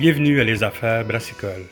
Bienvenue 0.00 0.40
à 0.40 0.44
Les 0.44 0.64
Affaires 0.64 1.04
Brassicole, 1.04 1.66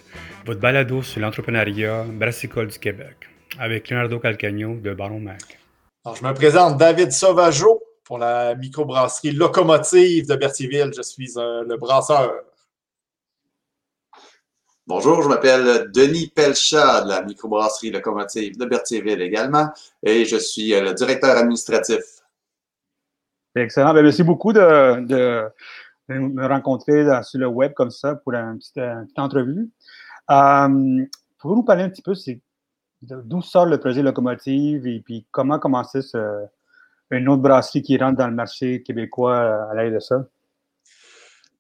votre 0.45 0.61
balado 0.61 1.01
sur 1.01 1.19
l'entrepreneuriat 1.19 2.05
brassicole 2.05 2.67
du 2.67 2.79
Québec, 2.79 3.17
avec 3.59 3.89
Leonardo 3.89 4.19
Calcagno 4.19 4.75
de 4.75 4.93
Baron 4.93 5.21
Mac. 5.21 5.59
Alors, 6.05 6.15
je 6.15 6.23
me 6.23 6.35
présente 6.35 6.77
David 6.77 7.11
Sauvageau 7.11 7.83
pour 8.05 8.19
la 8.19 8.55
microbrasserie 8.55 9.31
Locomotive 9.31 10.29
de 10.29 10.37
Berthierville. 10.37 10.93
Je 10.95 11.01
suis 11.01 11.33
le 11.37 11.75
brasseur. 11.79 12.35
Bonjour, 14.87 15.23
je 15.23 15.29
m'appelle 15.29 15.91
Denis 15.91 16.27
Pelchat 16.27 17.05
de 17.05 17.09
la 17.09 17.23
microbrasserie 17.23 17.93
Locomotive 17.93 18.59
de 18.59 18.67
Berthierville 18.67 19.23
également 19.23 19.71
et 20.03 20.27
je 20.27 20.37
suis 20.37 20.79
le 20.79 20.93
directeur 20.93 21.35
administratif. 21.35 22.03
Excellent. 23.55 23.95
Ben, 23.95 24.03
merci 24.03 24.23
beaucoup 24.23 24.53
de, 24.53 25.49
me 26.09 26.47
rencontrer 26.47 27.05
sur 27.23 27.41
le 27.41 27.47
web 27.47 27.73
comme 27.75 27.91
ça 27.91 28.15
pour 28.17 28.35
une 28.35 28.59
petite, 28.59 29.19
entrevue. 29.19 29.71
Euh, 30.31 31.05
Pouvez-vous 31.39 31.61
nous 31.61 31.65
parler 31.65 31.85
un 31.85 31.91
petit 31.91 32.03
peu 32.03 32.15
d'où 33.03 33.43
sort 33.43 33.67
le 33.67 33.79
projet 33.79 34.03
Locomotive 34.03 34.87
et 34.87 35.01
puis 35.01 35.27
comment 35.31 35.59
commencer 35.59 36.03
ce, 36.03 36.47
une 37.11 37.29
autre 37.29 37.43
brasserie 37.43 37.83
qui 37.83 37.97
rentre 37.97 38.19
dans 38.19 38.27
le 38.27 38.35
marché 38.35 38.83
québécois 38.83 39.71
à 39.71 39.75
l'aide 39.75 39.95
de 39.95 40.01
ça? 40.01 40.25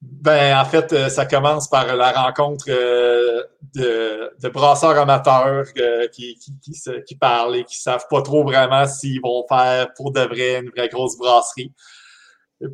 Ben, 0.01 0.57
en 0.57 0.65
fait, 0.65 0.93
euh, 0.93 1.09
ça 1.09 1.27
commence 1.27 1.69
par 1.69 1.97
la 1.97 2.13
rencontre 2.13 2.67
euh, 2.69 3.43
de, 3.75 4.49
brasseurs 4.49 4.97
amateurs 4.97 5.65
euh, 5.77 6.07
qui, 6.09 6.39
qui, 6.39 7.17
parlent 7.17 7.57
et 7.57 7.65
qui 7.65 7.77
savent 7.77 8.07
pas 8.09 8.23
trop 8.23 8.45
vraiment 8.45 8.87
s'ils 8.87 9.21
vont 9.21 9.45
faire 9.49 9.93
pour 9.95 10.13
de 10.13 10.21
vrai 10.21 10.61
une 10.61 10.71
vraie 10.71 10.89
grosse 10.89 11.19
brasserie. 11.19 11.73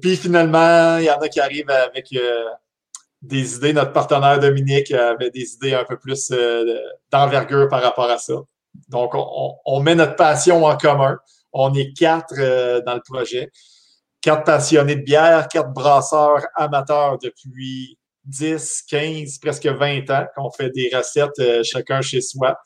Puis 0.00 0.16
finalement, 0.16 0.98
il 0.98 1.04
y 1.04 1.10
en 1.10 1.18
a 1.18 1.28
qui 1.28 1.40
arrivent 1.40 1.70
avec 1.70 2.14
des 3.22 3.56
idées. 3.56 3.72
Notre 3.72 3.92
partenaire 3.92 4.38
Dominique 4.38 4.92
avait 4.92 5.30
des 5.30 5.54
idées 5.54 5.74
un 5.74 5.84
peu 5.84 5.98
plus 5.98 6.32
d'envergure 7.10 7.68
par 7.68 7.82
rapport 7.82 8.10
à 8.10 8.18
ça. 8.18 8.34
Donc, 8.88 9.12
on, 9.14 9.80
met 9.80 9.94
notre 9.94 10.16
passion 10.16 10.64
en 10.64 10.76
commun. 10.76 11.18
On 11.52 11.72
est 11.74 11.92
quatre 11.92 12.34
dans 12.84 12.94
le 12.94 13.02
projet 13.02 13.50
quatre 14.24 14.44
passionnés 14.44 14.96
de 14.96 15.02
bière, 15.02 15.48
quatre 15.48 15.70
brasseurs 15.70 16.46
amateurs 16.56 17.18
depuis 17.18 17.98
10, 18.24 18.84
15, 18.88 19.38
presque 19.38 19.66
20 19.66 20.08
ans 20.10 20.26
qu'on 20.34 20.50
fait 20.50 20.70
des 20.70 20.90
recettes 20.94 21.38
euh, 21.40 21.62
chacun 21.62 22.00
chez 22.00 22.22
soi 22.22 22.56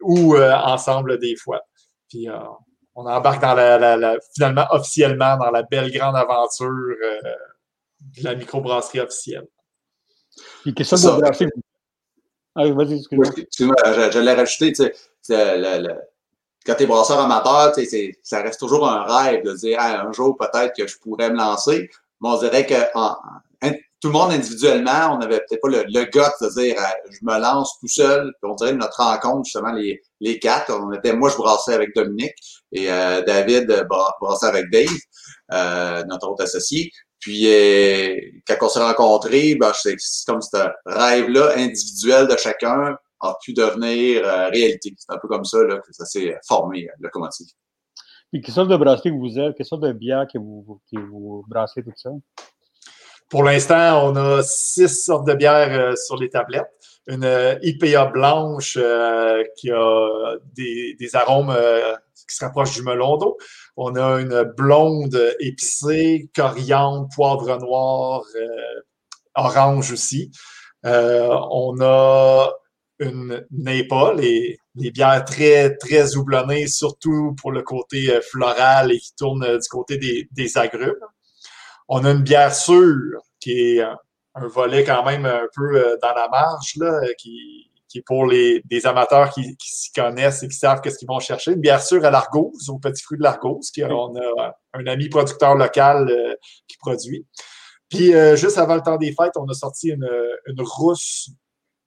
ou 0.00 0.34
euh, 0.34 0.54
ensemble 0.54 1.18
des 1.18 1.36
fois. 1.36 1.60
Puis 2.08 2.30
euh, 2.30 2.38
on 2.94 3.06
embarque 3.06 3.40
dans 3.40 3.54
la, 3.54 4.16
finalement 4.34 4.66
officiellement 4.70 5.36
dans 5.36 5.50
la 5.50 5.62
belle 5.62 5.90
grande 5.90 6.16
aventure 6.16 6.68
de 6.68 8.24
la 8.24 8.34
microbrasserie 8.34 9.00
officielle. 9.00 9.46
Puis 10.62 10.74
qu'est-ce 10.74 10.94
que 10.94 11.10
vous 11.10 11.20
brasser? 11.20 11.46
Ah, 12.54 12.68
vas-y, 12.68 12.98
excuse-moi. 12.98 13.26
excuse-moi, 13.36 13.76
j'allais 14.10 14.34
rajouter, 14.34 14.72
tu 14.72 14.84
sais, 15.22 15.80
le, 15.80 15.94
quand 16.64 16.74
tu 16.74 16.82
es 16.82 16.86
brasseur 16.86 17.18
amateur, 17.18 17.74
ça 18.22 18.42
reste 18.42 18.60
toujours 18.60 18.88
un 18.88 19.04
rêve 19.04 19.44
de 19.44 19.52
dire 19.54 19.80
un 19.80 20.12
jour 20.12 20.36
peut-être 20.36 20.76
que 20.76 20.86
je 20.86 20.98
pourrais 20.98 21.30
me 21.30 21.36
lancer. 21.36 21.90
Mais 22.20 22.28
on 22.28 22.38
dirait 22.38 22.66
que 22.66 22.74
tout 24.02 24.08
le 24.08 24.12
monde 24.12 24.32
individuellement, 24.32 25.14
on 25.14 25.18
n'avait 25.18 25.38
peut-être 25.38 25.62
pas 25.62 25.68
le, 25.68 25.84
le 25.84 26.04
de 26.04 26.60
dire 26.60 26.76
je 27.08 27.18
me 27.22 27.38
lance 27.38 27.78
tout 27.80 27.88
seul. 27.88 28.32
on 28.42 28.54
dirait 28.56 28.74
notre 28.74 29.00
rencontre, 29.00 29.44
justement, 29.44 29.72
les, 29.72 30.02
les 30.20 30.38
quatre. 30.40 30.72
On 30.72 30.92
était, 30.92 31.14
moi, 31.14 31.30
je 31.30 31.36
brassais 31.36 31.72
avec 31.72 31.94
Dominique 31.94 32.34
et 32.72 32.90
euh, 32.90 33.22
David 33.22 33.70
euh, 33.70 33.84
brassait 34.20 34.46
avec 34.46 34.70
Dave, 34.70 34.88
euh, 35.52 36.04
notre 36.04 36.28
autre 36.28 36.42
associé. 36.42 36.90
Puis 37.20 37.46
quand 38.48 38.56
on 38.62 38.68
s'est 38.68 38.82
rencontrés, 38.82 39.54
ben, 39.54 39.72
c'est 39.72 39.96
comme 40.26 40.42
ce 40.42 40.56
rêve-là 40.84 41.52
individuel 41.56 42.26
de 42.26 42.36
chacun 42.36 42.96
a 43.22 43.36
pu 43.40 43.52
devenir 43.52 44.26
euh, 44.26 44.48
réalité. 44.48 44.92
C'est 44.98 45.12
un 45.12 45.18
peu 45.18 45.28
comme 45.28 45.44
ça 45.44 45.62
là, 45.62 45.78
que 45.78 45.92
ça 45.92 46.04
s'est 46.04 46.36
formé, 46.46 46.88
euh, 46.88 46.92
le 46.98 47.04
locomotive. 47.04 47.46
Et 48.32 48.40
quelle 48.40 48.54
sorte 48.54 48.68
de 48.68 48.76
brasserie 48.76 49.10
vous 49.10 49.38
êtes? 49.38 49.56
Quelle 49.56 49.66
sorte 49.66 49.82
de 49.82 49.92
bière 49.92 50.26
que 50.32 50.38
vous, 50.38 50.80
que 50.90 50.98
vous 50.98 51.44
brassez, 51.46 51.82
tout 51.82 51.92
ça? 51.94 52.10
Pour 53.32 53.44
l'instant, 53.44 54.10
on 54.10 54.14
a 54.14 54.42
six 54.42 55.04
sortes 55.06 55.26
de 55.26 55.32
bières 55.32 55.72
euh, 55.72 55.96
sur 55.96 56.18
les 56.18 56.28
tablettes. 56.28 56.70
Une 57.06 57.26
IPA 57.62 58.04
blanche 58.12 58.78
qui 59.56 59.70
a 59.70 60.36
des, 60.54 60.94
des 61.00 61.16
arômes 61.16 61.52
qui 62.28 62.36
se 62.36 62.44
rapprochent 62.44 62.74
du 62.74 62.82
melon 62.82 63.16
d'eau. 63.16 63.38
On 63.76 63.96
a 63.96 64.20
une 64.20 64.44
blonde 64.56 65.34
épicée, 65.40 66.30
coriandre, 66.36 67.08
poivre 67.12 67.58
noir, 67.58 68.22
orange 69.34 69.90
aussi. 69.90 70.30
on 70.84 71.76
a 71.80 72.52
une 73.02 73.44
NEPA, 73.50 74.14
les, 74.14 74.58
bières 74.74 75.24
très, 75.24 75.76
très 75.76 76.16
houblonnées, 76.16 76.66
surtout 76.66 77.34
pour 77.40 77.52
le 77.52 77.62
côté 77.62 78.10
euh, 78.10 78.20
floral 78.20 78.92
et 78.92 78.98
qui 78.98 79.14
tourne 79.14 79.44
euh, 79.44 79.58
du 79.58 79.68
côté 79.68 79.98
des, 79.98 80.58
agrumes. 80.58 80.94
On 81.94 82.04
a 82.04 82.10
une 82.10 82.22
bière 82.22 82.54
sûre, 82.54 83.20
qui 83.38 83.52
est 83.52 83.82
un 84.34 84.46
volet 84.46 84.84
quand 84.84 85.04
même 85.04 85.26
un 85.26 85.46
peu 85.54 85.76
euh, 85.76 85.96
dans 86.00 86.14
la 86.14 86.28
marge, 86.28 86.74
là, 86.76 87.00
qui, 87.18 87.70
est 87.94 88.02
pour 88.06 88.24
les, 88.24 88.62
amateurs 88.84 89.30
qui, 89.30 89.54
s'y 89.60 89.92
connaissent 89.92 90.42
et 90.42 90.48
qui 90.48 90.56
savent 90.56 90.80
qu'est-ce 90.80 90.96
qu'ils 90.96 91.08
vont 91.08 91.20
chercher. 91.20 91.52
Une 91.52 91.60
bière 91.60 91.82
sûre 91.82 92.04
à 92.04 92.10
l'argose, 92.10 92.70
au 92.70 92.78
petit 92.78 93.02
fruit 93.02 93.18
de 93.18 93.22
l'argose, 93.22 93.70
qui 93.70 93.84
on 93.84 94.16
a 94.16 94.56
un 94.72 94.86
ami 94.86 95.10
producteur 95.10 95.54
local 95.54 96.10
qui 96.66 96.78
produit. 96.78 97.26
Puis, 97.90 98.12
juste 98.36 98.56
avant 98.56 98.76
le 98.76 98.80
temps 98.80 98.96
des 98.96 99.12
fêtes, 99.12 99.36
on 99.36 99.46
a 99.48 99.52
sorti 99.52 99.88
une, 99.90 100.08
une 100.46 100.62
rousse 100.62 101.28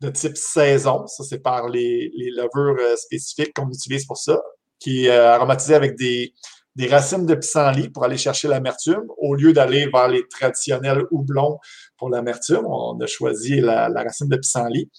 de 0.02 0.10
type 0.10 0.38
saison. 0.38 1.08
Ça, 1.08 1.24
c'est 1.24 1.40
par 1.40 1.70
les, 1.70 2.12
les 2.16 2.32
levures 2.32 2.78
euh, 2.80 2.96
spécifiques 2.96 3.54
qu'on 3.54 3.70
utilise 3.70 4.06
pour 4.06 4.18
ça, 4.18 4.42
qui 4.80 5.06
est 5.06 5.12
euh, 5.12 5.34
aromatisé 5.34 5.76
avec 5.76 5.96
des, 5.98 6.34
des 6.76 6.88
racines 6.88 7.26
de 7.26 7.36
pissenlit 7.36 7.90
pour 7.90 8.04
aller 8.04 8.18
chercher 8.18 8.48
l'amertume, 8.48 9.06
au 9.18 9.36
lieu 9.36 9.54
d'aller 9.54 9.88
vers 9.88 10.08
les 10.08 10.28
traditionnels 10.28 11.04
houblons 11.12 11.60
pour 11.98 12.10
l'amertume. 12.10 12.66
On 12.66 13.00
a 13.00 13.08
choisi 13.08 13.62
la, 13.62 13.88
racine 13.88 14.28
de 14.28 14.38
pissenlit. 14.38 14.90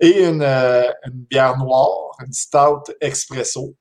Et 0.00 0.24
une, 0.24 0.42
euh, 0.42 0.88
une, 1.06 1.24
bière 1.30 1.56
noire, 1.56 2.10
une 2.24 2.32
stout 2.32 2.92
expresso, 3.00 3.74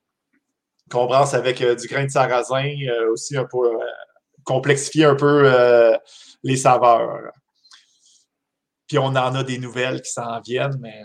qu'on 0.90 1.06
brasse 1.06 1.34
avec 1.34 1.62
du 1.62 1.88
grain 1.88 2.06
de 2.06 2.10
sarrasin, 2.10 2.74
aussi 3.12 3.38
un 3.38 3.46
peu 3.46 3.78
complexifier 4.44 5.06
un 5.06 5.16
peu 5.16 5.52
les 6.44 6.58
saveurs. 6.58 7.32
Puis 8.88 8.98
on 8.98 9.08
en 9.08 9.36
a 9.36 9.44
des 9.44 9.58
nouvelles 9.58 10.02
qui 10.02 10.12
s'en 10.12 10.40
viennent, 10.40 10.78
mais 10.80 11.04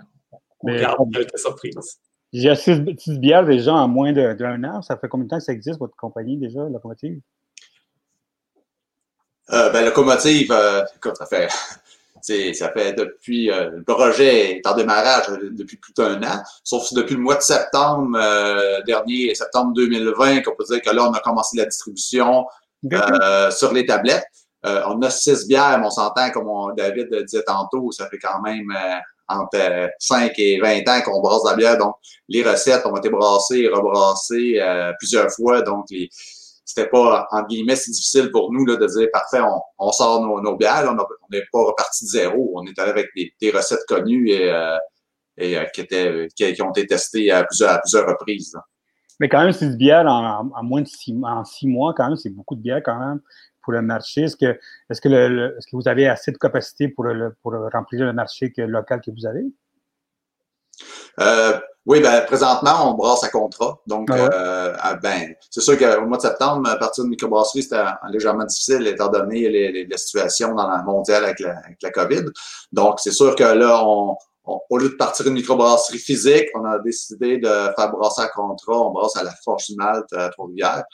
on 0.60 0.74
garde 0.76 1.12
quelques 1.12 1.38
surprises. 1.38 1.98
Il 2.32 2.42
y 2.42 2.48
a 2.48 2.56
six 2.56 2.80
petites 2.80 3.20
bières 3.20 3.44
déjà 3.44 3.74
en 3.74 3.88
moins 3.88 4.12
d'un 4.12 4.64
an. 4.64 4.82
Ça 4.82 4.96
fait 4.96 5.08
combien 5.08 5.24
de 5.24 5.30
temps 5.30 5.38
que 5.38 5.44
ça 5.44 5.52
existe, 5.52 5.78
votre 5.78 5.96
compagnie 5.96 6.38
déjà, 6.38 6.60
Locomotive? 6.60 7.20
Euh, 9.50 9.70
ben, 9.70 9.84
Locomotive, 9.84 10.50
euh, 10.50 10.82
ça 11.14 11.26
fait, 11.26 11.48
ça 12.54 12.72
fait 12.72 12.94
depuis, 12.94 13.50
euh, 13.50 13.70
le 13.70 13.82
projet 13.82 14.56
est 14.56 14.66
en 14.66 14.74
démarrage 14.74 15.26
depuis 15.50 15.76
plus 15.76 15.92
d'un 15.92 16.22
an, 16.22 16.42
sauf 16.64 16.92
depuis 16.94 17.16
le 17.16 17.20
mois 17.20 17.36
de 17.36 17.42
septembre 17.42 18.16
euh, 18.18 18.80
dernier, 18.86 19.34
septembre 19.34 19.74
2020, 19.74 20.42
qu'on 20.42 20.54
peut 20.54 20.64
dire 20.64 20.80
que 20.80 20.90
là, 20.90 21.08
on 21.08 21.12
a 21.12 21.20
commencé 21.20 21.58
la 21.58 21.66
distribution 21.66 22.46
sur 23.50 23.72
les 23.72 23.84
tablettes. 23.84 24.24
Euh, 24.64 24.82
on 24.86 25.00
a 25.02 25.10
six 25.10 25.46
bières, 25.46 25.78
mais 25.78 25.86
on 25.86 25.90
s'entend, 25.90 26.30
comme 26.30 26.48
David 26.76 27.12
disait 27.24 27.42
tantôt, 27.42 27.90
ça 27.90 28.08
fait 28.08 28.18
quand 28.18 28.40
même 28.42 28.70
euh, 28.70 28.98
entre 29.28 29.90
5 29.98 30.32
et 30.38 30.60
20 30.60 30.88
ans 30.88 31.00
qu'on 31.04 31.20
brasse 31.20 31.44
la 31.44 31.56
bière. 31.56 31.78
Donc, 31.78 31.94
les 32.28 32.42
recettes 32.42 32.84
ont 32.86 32.96
été 32.96 33.10
brassées 33.10 33.60
et 33.60 33.68
rebrassées 33.68 34.58
euh, 34.60 34.92
plusieurs 34.98 35.30
fois. 35.30 35.62
Donc, 35.62 35.86
c'était 36.64 36.88
pas, 36.88 37.26
en 37.30 37.42
guillemets, 37.44 37.76
si 37.76 37.90
difficile 37.90 38.30
pour 38.30 38.52
nous 38.52 38.64
de 38.64 38.76
dire, 38.76 39.08
parfait, 39.12 39.40
on, 39.78 39.92
sort 39.92 40.20
nos, 40.20 40.56
bières. 40.56 40.84
On 40.88 40.96
n'est 41.30 41.44
pas 41.52 41.64
reparti 41.64 42.04
de 42.04 42.10
zéro. 42.10 42.52
On 42.54 42.64
est 42.66 42.78
allé 42.78 42.90
avec 42.90 43.08
des, 43.14 43.50
recettes 43.50 43.84
connues 43.86 44.30
et, 44.30 44.52
et 45.36 45.58
qui, 45.74 46.62
ont 46.62 46.70
été 46.70 46.86
testées 46.86 47.30
à 47.30 47.44
plusieurs, 47.44 48.06
reprises. 48.06 48.56
Mais 49.20 49.28
quand 49.28 49.42
même, 49.42 49.52
six 49.52 49.76
bières 49.76 50.06
en, 50.06 50.62
moins 50.62 50.82
de 50.82 50.88
six, 50.88 51.14
six 51.44 51.66
mois, 51.66 51.94
quand 51.96 52.08
même, 52.08 52.16
c'est 52.16 52.30
beaucoup 52.30 52.54
de 52.54 52.60
bières 52.60 52.82
quand 52.84 52.98
même 52.98 53.20
pour 53.62 53.72
le 53.72 53.82
marché? 53.82 54.22
Est-ce 54.22 54.36
que, 54.36 54.58
est-ce 54.90 55.00
que, 55.00 55.08
le, 55.08 55.56
est-ce 55.58 55.66
que 55.66 55.76
vous 55.76 55.88
avez 55.88 56.08
assez 56.08 56.32
de 56.32 56.38
capacité 56.38 56.88
pour, 56.88 57.04
le, 57.04 57.34
pour 57.42 57.52
remplir 57.72 58.04
le 58.04 58.12
marché 58.12 58.52
local 58.56 59.00
que 59.00 59.10
vous 59.10 59.26
avez? 59.26 59.44
Euh, 61.20 61.58
oui, 61.84 62.00
ben, 62.00 62.24
présentement, 62.24 62.90
on 62.90 62.94
brasse 62.94 63.24
à 63.24 63.28
contrat. 63.28 63.80
Donc, 63.86 64.08
ah 64.10 64.14
euh, 64.32 64.94
ben, 65.02 65.34
c'est 65.50 65.60
sûr 65.60 65.76
qu'au 65.76 66.06
mois 66.06 66.16
de 66.16 66.22
septembre, 66.22 66.68
à 66.68 66.76
partir 66.76 67.04
de 67.04 67.08
microbrasserie, 67.08 67.64
c'était 67.64 67.82
légèrement 68.10 68.44
difficile 68.44 68.86
étant 68.86 69.08
donné 69.08 69.48
les, 69.48 69.84
les, 69.84 69.98
situations 69.98 70.54
dans 70.54 70.68
la 70.68 70.82
mondiale 70.82 71.24
avec 71.24 71.40
la, 71.40 71.58
avec 71.58 71.82
la 71.82 71.90
COVID. 71.90 72.24
Donc, 72.72 73.00
c'est 73.00 73.10
sûr 73.10 73.34
que 73.34 73.42
là, 73.42 73.82
on, 73.84 74.16
au 74.44 74.78
lieu 74.78 74.90
de 74.90 74.94
partir 74.94 75.26
une 75.26 75.34
microbrasserie 75.34 75.98
physique, 75.98 76.46
on 76.54 76.64
a 76.64 76.78
décidé 76.78 77.38
de 77.38 77.48
faire 77.48 77.90
brasser 77.90 78.22
à 78.22 78.28
contrat. 78.28 78.80
On 78.80 78.90
brasse 78.90 79.16
à 79.16 79.24
la 79.24 79.34
Forge 79.44 79.70
Malte 79.76 80.12
à 80.12 80.28
Trois-Rivières. 80.30 80.84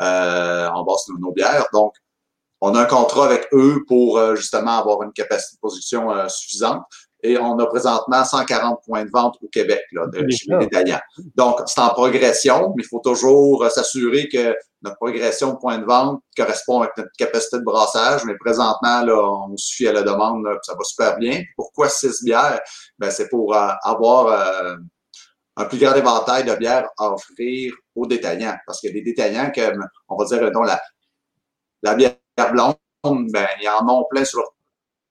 Euh, 0.00 0.68
on 0.74 0.84
brasse 0.84 1.08
nos, 1.08 1.18
nos 1.18 1.32
bières. 1.32 1.66
Donc, 1.72 1.94
on 2.60 2.74
a 2.74 2.82
un 2.82 2.86
contrat 2.86 3.26
avec 3.26 3.48
eux 3.52 3.84
pour 3.88 4.20
justement 4.36 4.78
avoir 4.78 5.02
une 5.02 5.12
capacité 5.12 5.56
de 5.56 5.60
production 5.60 6.10
suffisante 6.28 6.82
et 7.22 7.38
on 7.38 7.58
a 7.58 7.66
présentement 7.66 8.24
140 8.24 8.80
points 8.84 9.04
de 9.04 9.10
vente 9.10 9.36
au 9.42 9.48
Québec 9.48 9.82
là, 9.92 10.06
de, 10.06 10.28
chez 10.30 10.46
les 10.48 10.58
détaillants. 10.58 11.00
Donc, 11.34 11.60
c'est 11.66 11.80
en 11.80 11.90
progression, 11.90 12.72
mais 12.76 12.82
il 12.82 12.86
faut 12.86 13.00
toujours 13.00 13.68
s'assurer 13.70 14.28
que 14.28 14.56
notre 14.82 14.96
progression 14.96 15.52
de 15.52 15.58
points 15.58 15.78
de 15.78 15.84
vente 15.84 16.22
correspond 16.36 16.80
avec 16.80 16.96
notre 16.96 17.10
capacité 17.18 17.58
de 17.58 17.64
brassage. 17.64 18.24
Mais 18.24 18.34
présentement, 18.38 19.02
là, 19.02 19.16
on 19.16 19.56
suit 19.56 19.88
à 19.88 19.92
la 19.92 20.02
demande, 20.02 20.44
là, 20.44 20.56
ça 20.62 20.74
va 20.74 20.82
super 20.84 21.18
bien. 21.18 21.42
Pourquoi 21.56 21.88
six 21.88 22.24
bières? 22.24 22.60
Ben, 22.98 23.10
c'est 23.10 23.28
pour 23.28 23.54
euh, 23.54 23.68
avoir 23.82 24.26
euh, 24.28 24.76
un 25.56 25.64
plus 25.66 25.78
grand 25.78 25.94
éventail 25.94 26.44
de 26.44 26.54
bières 26.54 26.88
à 26.98 27.12
offrir 27.12 27.74
aux 27.94 28.06
détaillants. 28.06 28.56
Parce 28.66 28.80
que 28.80 28.88
les 28.88 29.02
détaillants, 29.02 29.52
comme 29.54 29.86
on 30.08 30.16
va 30.16 30.24
dire, 30.24 30.50
dont 30.50 30.62
la, 30.62 30.80
la 31.82 31.94
bière 31.94 32.14
blonde, 32.46 32.76
ben, 33.04 33.46
ils 33.60 33.68
en 33.68 33.88
ont 33.88 34.04
plein 34.10 34.24
sur 34.24 34.38
leur 34.40 34.54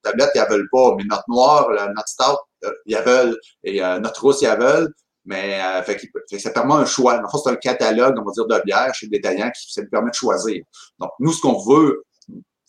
tablette, 0.04 0.32
ils 0.36 0.42
ne 0.42 0.48
veulent 0.48 0.70
pas. 0.72 0.96
Mais 0.98 1.04
notre 1.10 1.26
noir, 1.28 1.70
notre 1.70 2.08
stout, 2.08 2.38
euh, 2.66 2.72
ils 2.86 2.98
veulent. 2.98 3.38
Et 3.64 3.82
notre 3.82 4.22
rousse, 4.22 4.42
ils 4.42 4.50
veulent. 4.50 4.94
Mais 5.26 5.62
euh, 5.62 6.40
ça 6.40 6.50
permet 6.50 6.74
un 6.74 6.86
choix. 6.86 7.22
En 7.24 7.30
fait, 7.30 7.38
c'est 7.44 7.50
un 7.52 7.56
catalogue, 7.56 8.16
on 8.20 8.24
va 8.24 8.32
dire, 8.32 8.48
de 8.48 8.64
bières 8.66 8.94
chez 8.96 9.06
le 9.06 9.12
détaillant 9.12 9.52
qui 9.52 9.72
ça 9.72 9.82
nous 9.82 9.90
permet 9.90 10.10
de 10.10 10.16
choisir. 10.16 10.64
Donc, 10.98 11.12
nous, 11.20 11.34
ce 11.34 11.42
qu'on 11.42 11.60
veut, 11.60 12.04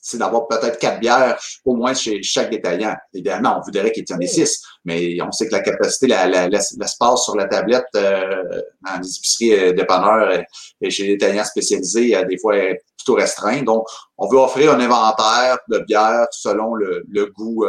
c'est 0.02 0.18
d'avoir 0.18 0.46
peut-être 0.48 0.78
quatre 0.78 1.00
bières 1.00 1.38
au 1.64 1.74
moins 1.74 1.94
chez 1.94 2.22
chaque 2.22 2.50
détaillant. 2.50 2.96
Évidemment, 3.12 3.58
on 3.58 3.60
voudrait 3.62 3.92
qu'il 3.92 4.04
y 4.08 4.12
en 4.12 4.20
ait 4.20 4.26
six, 4.26 4.62
mais 4.84 5.20
on 5.22 5.30
sait 5.32 5.48
que 5.48 5.52
la 5.52 5.60
capacité, 5.60 6.06
l'espace 6.06 7.24
sur 7.24 7.36
la 7.36 7.46
tablette 7.46 7.84
euh, 7.96 8.42
dans 8.86 9.00
les 9.00 9.16
épiceries 9.16 9.54
euh, 9.54 9.72
dépanneurs 9.72 10.42
et 10.80 10.90
chez 10.90 11.04
les 11.04 11.16
détaillants 11.16 11.44
spécialisés, 11.44 12.16
des 12.28 12.38
fois, 12.38 12.56
est 12.56 12.80
plutôt 12.96 13.14
restreint. 13.14 13.62
Donc, 13.62 13.86
on 14.18 14.28
veut 14.28 14.38
offrir 14.38 14.72
un 14.72 14.80
inventaire 14.80 15.58
de 15.68 15.78
bières 15.80 16.26
selon 16.30 16.74
le, 16.74 17.04
goût 17.36 17.66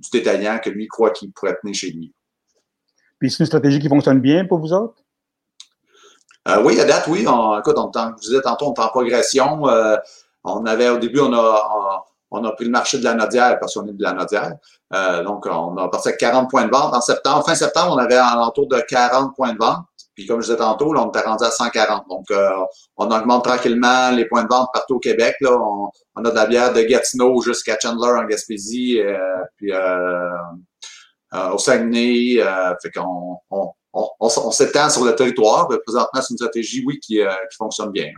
du 0.00 0.08
détaillant 0.12 0.58
que 0.58 0.70
lui 0.70 0.86
croit 0.86 1.10
qu'il 1.10 1.32
pourrait 1.32 1.56
tenir 1.60 1.74
chez 1.74 1.90
lui. 1.90 2.12
Puis 3.18 3.30
c'est 3.30 3.40
une 3.40 3.46
stratégie 3.46 3.78
qui 3.78 3.88
fonctionne 3.88 4.20
bien 4.20 4.44
pour 4.44 4.58
vous 4.58 4.72
autres? 4.72 5.04
Euh, 6.46 6.62
oui, 6.62 6.78
à 6.78 6.84
date, 6.84 7.06
oui. 7.08 7.24
On, 7.26 7.58
écoute, 7.58 7.76
on, 7.78 7.90
vous 7.90 8.20
disais 8.20 8.42
tantôt, 8.42 8.66
on 8.66 8.74
est 8.74 8.84
en 8.84 8.88
progression. 8.88 9.66
Euh, 9.66 9.96
on 10.44 10.64
avait, 10.66 10.88
au 10.88 10.98
début, 10.98 11.20
on 11.20 11.32
a, 11.32 12.04
on, 12.30 12.44
a 12.44 12.52
pris 12.52 12.64
le 12.64 12.70
marché 12.70 12.98
de 12.98 13.04
la 13.04 13.14
Nodière 13.14 13.58
parce 13.58 13.74
qu'on 13.74 13.86
est 13.86 13.92
de 13.92 14.02
la 14.02 14.12
Nodière. 14.12 14.52
Euh, 14.92 15.22
donc, 15.24 15.46
on 15.46 15.76
a 15.76 15.88
passé 15.88 16.10
à 16.10 16.12
40 16.12 16.50
points 16.50 16.66
de 16.66 16.70
vente. 16.70 16.94
En 16.94 17.00
septembre, 17.00 17.44
fin 17.44 17.54
septembre, 17.54 17.94
on 17.94 17.98
avait 17.98 18.16
alentour 18.16 18.68
de 18.68 18.80
40 18.80 19.34
points 19.34 19.52
de 19.52 19.58
vente. 19.58 19.84
Puis 20.14 20.26
comme 20.26 20.40
je 20.40 20.46
disais 20.46 20.58
tantôt, 20.58 20.92
là, 20.92 21.02
on 21.04 21.08
était 21.08 21.26
rendu 21.26 21.44
à 21.44 21.50
140. 21.50 22.04
Donc, 22.08 22.26
on 22.96 23.10
augmente 23.10 23.42
tranquillement 23.42 24.10
les 24.10 24.26
points 24.26 24.44
de 24.44 24.48
vente 24.48 24.68
partout 24.72 24.96
au 24.96 25.00
Québec. 25.00 25.34
Là. 25.40 25.58
On, 26.14 26.24
a 26.24 26.30
de 26.30 26.34
la 26.36 26.46
bière 26.46 26.72
de 26.72 26.82
Gatineau 26.82 27.40
jusqu'à 27.40 27.76
Chandler 27.80 28.12
en 28.16 28.24
Gaspésie. 28.24 29.00
puis 29.56 29.72
euh, 31.34 31.50
au 31.50 31.58
Saguenay. 31.58 32.36
Euh, 32.38 32.74
fait 32.80 32.90
qu'on 32.90 33.38
on, 33.50 33.72
on, 33.92 34.50
s'étend 34.50 34.88
sur 34.88 35.04
le 35.04 35.14
territoire. 35.14 35.68
Présentement, 35.68 36.20
c'est 36.22 36.30
une 36.30 36.36
stratégie, 36.36 36.84
oui, 36.86 37.00
qui, 37.00 37.20
euh, 37.20 37.32
qui 37.50 37.56
fonctionne 37.56 37.90
bien. 37.90 38.10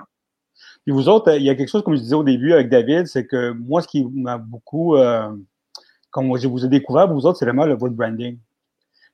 Puis 0.86 0.92
vous 0.92 1.08
autres, 1.08 1.34
il 1.34 1.42
y 1.42 1.50
a 1.50 1.56
quelque 1.56 1.68
chose, 1.68 1.82
comme 1.82 1.96
je 1.96 2.00
disais 2.00 2.14
au 2.14 2.22
début 2.22 2.52
avec 2.52 2.68
David, 2.68 3.08
c'est 3.08 3.26
que 3.26 3.50
moi, 3.50 3.82
ce 3.82 3.88
qui 3.88 4.04
m'a 4.04 4.38
beaucoup, 4.38 4.94
euh, 4.94 5.34
comme 6.12 6.38
je 6.38 6.46
vous 6.46 6.64
ai 6.64 6.68
découvert, 6.68 7.12
vous 7.12 7.26
autres, 7.26 7.38
c'est 7.38 7.44
vraiment 7.44 7.66
le, 7.66 7.74
votre 7.74 7.96
branding. 7.96 8.38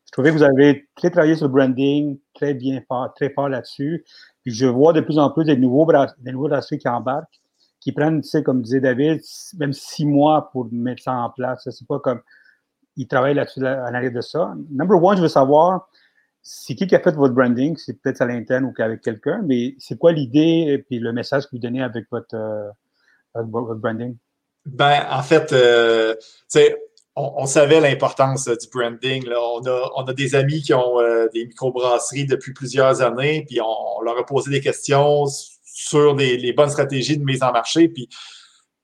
Je 0.05 0.13
trouvais 0.13 0.29
que 0.29 0.35
vous 0.35 0.43
avez 0.43 0.87
très 0.97 1.09
travaillé 1.09 1.35
sur 1.35 1.47
le 1.47 1.53
branding, 1.53 2.19
très 2.35 2.53
bien 2.53 2.83
fort, 2.87 3.15
très 3.15 3.31
fort 3.31 3.49
là-dessus. 3.49 4.05
Puis 4.43 4.53
je 4.53 4.67
vois 4.67 4.93
de 4.93 5.01
plus 5.01 5.19
en 5.19 5.31
plus 5.31 5.47
des 5.47 5.57
nouveaux, 5.57 5.91
des 6.19 6.33
nouveaux 6.33 6.51
qui 6.51 6.89
embarquent, 6.89 7.41
qui 7.81 7.91
prennent, 7.91 8.21
tu 8.21 8.29
sais, 8.29 8.43
comme 8.43 8.61
disait 8.61 8.81
David, 8.81 9.23
même 9.59 9.73
six 9.73 10.05
mois 10.05 10.51
pour 10.53 10.69
mettre 10.71 11.03
ça 11.03 11.15
en 11.15 11.31
place. 11.31 11.67
C'est 11.71 11.89
pas 11.89 12.01
comme 12.01 12.21
il 12.97 13.09
travaille 13.09 13.33
là-dessus 13.33 13.61
en 13.61 13.95
arrière 13.95 14.13
de 14.13 14.21
ça. 14.21 14.55
Number 14.71 15.03
one, 15.03 15.17
je 15.17 15.23
veux 15.23 15.29
savoir, 15.29 15.89
c'est 16.43 16.75
qui 16.75 16.87
qui 16.87 16.95
a 16.95 17.01
fait 17.01 17.15
votre 17.15 17.35
branding? 17.35 17.77
C'est 17.77 18.01
peut-être 18.01 18.21
à 18.21 18.27
l'interne 18.27 18.65
ou 18.65 18.75
avec 18.83 19.01
quelqu'un, 19.01 19.43
mais 19.45 19.75
c'est 19.79 19.99
quoi 19.99 20.13
l'idée 20.13 20.67
et 20.69 20.79
puis 20.79 20.99
le 20.99 21.13
message 21.13 21.45
que 21.45 21.51
vous 21.53 21.59
donnez 21.59 21.83
avec 21.83 22.07
votre, 22.11 22.35
euh, 22.35 23.43
branding? 23.45 24.17
Ben, 24.67 25.07
en 25.11 25.23
fait, 25.23 25.53
euh, 25.53 26.15
on, 27.17 27.47
savait 27.47 27.81
l'importance 27.81 28.47
du 28.47 28.69
branding. 28.73 29.25
On, 29.29 30.07
a, 30.07 30.13
des 30.13 30.35
amis 30.35 30.63
qui 30.63 30.75
ont 30.75 31.01
euh, 31.01 31.29
des 31.33 31.47
microbrasseries 31.47 32.27
depuis 32.27 32.53
plusieurs 32.53 33.03
années, 33.03 33.45
puis 33.49 33.61
on, 33.61 34.01
leur 34.03 34.19
a 34.19 34.27
posé 34.27 34.51
des 34.51 34.61
questions 34.61 35.25
sur 35.65 36.15
les 36.15 36.53
bonnes 36.53 36.71
stratégies 36.71 37.19
de 37.19 37.25
mise 37.25 37.43
en 37.43 37.53
marché, 37.53 37.89
puis 37.89 38.09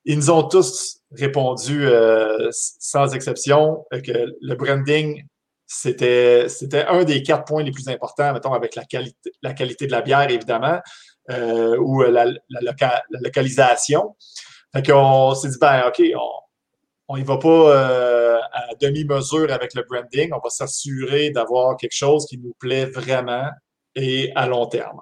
ils 0.09 0.17
nous 0.17 0.31
ont 0.31 0.43
tous 0.43 1.01
répondu 1.13 1.87
euh, 1.87 2.49
sans 2.51 3.15
exception 3.15 3.85
que 3.93 4.35
le 4.41 4.55
branding, 4.55 5.23
c'était, 5.69 6.49
c'était 6.49 6.85
un 6.87 7.05
des 7.05 7.23
quatre 7.23 7.45
points 7.45 7.63
les 7.63 7.71
plus 7.71 7.89
importants, 7.89 8.33
mettons, 8.33 8.55
avec 8.55 8.75
la 8.75 8.85
qualité, 8.85 9.31
la 9.43 9.53
qualité 9.53 9.87
de 9.87 9.93
la 9.93 10.01
bière, 10.01 10.29
évidemment, 10.31 10.81
euh, 11.31 11.77
ou 11.79 12.03
la, 12.03 12.27
localisation. 13.21 14.17
Fait 14.75 14.85
qu'on 14.85 15.35
s'est 15.35 15.51
dit, 15.51 15.59
ben, 15.61 15.85
OK, 15.87 16.03
on 17.09 17.17
n'y 17.17 17.23
va 17.23 17.37
pas 17.37 17.49
euh, 17.49 18.39
à 18.53 18.75
demi-mesure 18.81 19.53
avec 19.53 19.75
le 19.75 19.85
branding. 19.89 20.31
On 20.33 20.41
va 20.43 20.51
s'assurer 20.51 21.31
d'avoir 21.31 21.77
quelque 21.77 21.95
chose 21.95 22.27
qui 22.27 22.39
nous 22.39 22.55
plaît 22.59 22.87
vraiment 22.87 23.49
et 23.95 24.33
à 24.35 24.47
long 24.47 24.67
terme. 24.67 25.01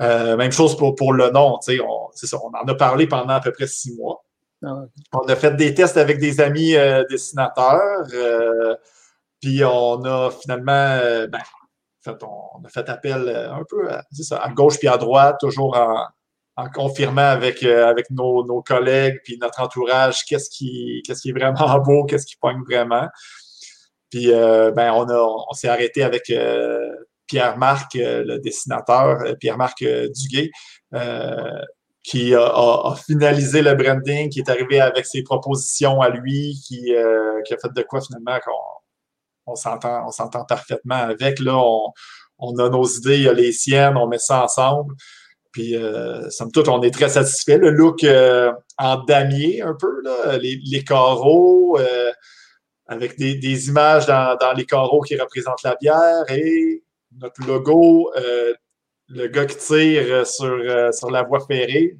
Euh, 0.00 0.36
même 0.36 0.52
chose 0.52 0.76
pour, 0.76 0.94
pour 0.94 1.12
le 1.12 1.30
nom, 1.30 1.58
on, 1.58 2.10
c'est 2.14 2.26
ça, 2.26 2.38
on 2.42 2.56
en 2.56 2.66
a 2.66 2.74
parlé 2.74 3.06
pendant 3.06 3.34
à 3.34 3.40
peu 3.40 3.52
près 3.52 3.66
six 3.66 3.94
mois. 3.96 4.24
Ah, 4.64 4.82
on 5.12 5.26
a 5.26 5.36
fait 5.36 5.56
des 5.56 5.74
tests 5.74 5.96
avec 5.96 6.18
des 6.18 6.40
amis 6.40 6.76
euh, 6.76 7.04
dessinateurs, 7.08 8.06
euh, 8.12 8.74
puis 9.40 9.64
on 9.64 10.02
a 10.04 10.30
finalement, 10.30 10.98
ben, 11.28 11.40
fait, 12.04 12.22
on, 12.22 12.64
a 12.64 12.68
fait 12.68 12.88
appel 12.88 13.28
un 13.28 13.62
peu 13.68 13.88
à, 13.90 14.48
gauche 14.50 14.78
puis 14.78 14.88
à 14.88 14.96
droite, 14.96 15.36
toujours 15.40 15.76
en, 15.76 16.68
confirmant 16.74 17.22
avec, 17.22 17.62
avec 17.62 18.10
nos, 18.10 18.44
nos, 18.44 18.60
collègues 18.62 19.18
puis 19.24 19.38
notre 19.40 19.62
entourage 19.62 20.24
qu'est-ce 20.26 20.50
qui, 20.50 21.02
qui 21.02 21.30
est 21.30 21.32
vraiment 21.32 21.78
beau, 21.84 22.04
qu'est-ce 22.04 22.26
qui 22.26 22.36
pogne 22.36 22.62
vraiment. 22.68 23.08
Puis 24.10 24.26
ben, 24.26 24.92
on, 24.92 25.06
on 25.08 25.52
s'est 25.54 25.68
arrêté 25.68 26.02
avec 26.02 26.30
Pierre-Marc, 27.30 27.94
euh, 27.94 28.24
le 28.24 28.38
dessinateur, 28.40 29.20
euh, 29.20 29.34
Pierre-Marc 29.34 29.82
euh, 29.82 30.08
Duguay, 30.08 30.50
qui 32.02 32.34
a, 32.34 32.94
finalisé 33.06 33.62
le 33.62 33.74
branding, 33.74 34.30
qui 34.30 34.40
est 34.40 34.48
arrivé 34.48 34.80
avec 34.80 35.06
ses 35.06 35.22
propositions 35.22 36.00
à 36.00 36.08
lui, 36.08 36.60
qui, 36.66 36.92
a 36.96 37.42
fait 37.46 37.72
de 37.72 37.82
quoi 37.82 38.00
finalement 38.00 38.38
qu'on 38.44 38.79
on 39.50 39.56
s'entend, 39.56 40.06
on 40.06 40.44
parfaitement 40.44 40.96
avec. 40.96 41.38
Là, 41.40 41.56
on, 42.38 42.58
a 42.58 42.68
nos 42.68 42.86
idées, 42.86 43.16
il 43.16 43.22
y 43.24 43.28
a 43.28 43.32
les 43.32 43.52
siennes, 43.52 43.96
on 43.96 44.06
met 44.06 44.18
ça 44.18 44.44
ensemble. 44.44 44.94
Puis, 45.52 45.74
somme 46.30 46.52
toute, 46.52 46.68
on 46.68 46.80
est 46.82 46.92
très 46.92 47.08
satisfait. 47.08 47.58
Le 47.58 47.70
look 47.70 48.04
en 48.78 49.04
damier, 49.04 49.62
un 49.62 49.74
peu, 49.74 50.02
les, 50.40 50.84
carreaux, 50.84 51.78
avec 52.90 53.16
des, 53.16 53.68
images 53.68 54.06
dans, 54.06 54.52
les 54.56 54.66
carreaux 54.66 55.00
qui 55.00 55.16
représentent 55.16 55.62
la 55.62 55.76
bière 55.80 56.24
et 56.28 56.82
notre 57.18 57.46
logo, 57.46 58.10
euh, 58.16 58.52
le 59.08 59.28
gars 59.28 59.46
qui 59.46 59.56
tire 59.56 60.26
sur, 60.26 60.46
euh, 60.46 60.92
sur 60.92 61.10
la 61.10 61.22
voie 61.22 61.40
ferrée, 61.46 61.96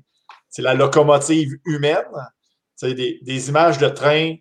c'est 0.48 0.62
la 0.62 0.74
locomotive 0.74 1.56
humaine. 1.64 2.04
C'est 2.74 2.94
des, 2.94 3.20
des, 3.22 3.48
images 3.48 3.78
de 3.78 3.88
train, 3.88 4.34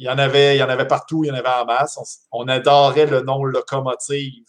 il 0.00 0.06
y 0.06 0.08
en 0.08 0.16
avait, 0.16 0.56
il 0.56 0.58
y 0.58 0.62
en 0.62 0.68
avait 0.70 0.86
partout, 0.86 1.24
il 1.24 1.28
y 1.28 1.30
en 1.30 1.34
avait 1.34 1.46
en 1.46 1.66
masse. 1.66 2.24
On, 2.32 2.48
adorait 2.48 3.04
le 3.04 3.20
nom 3.20 3.44
locomotive 3.44 4.46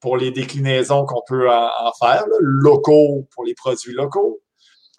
pour 0.00 0.18
les 0.18 0.30
déclinaisons 0.30 1.06
qu'on 1.06 1.22
peut 1.26 1.50
en, 1.50 1.92
faire, 1.98 2.24
locaux 2.40 3.26
pour 3.32 3.44
les 3.44 3.54
produits 3.54 3.94
locaux 3.94 4.42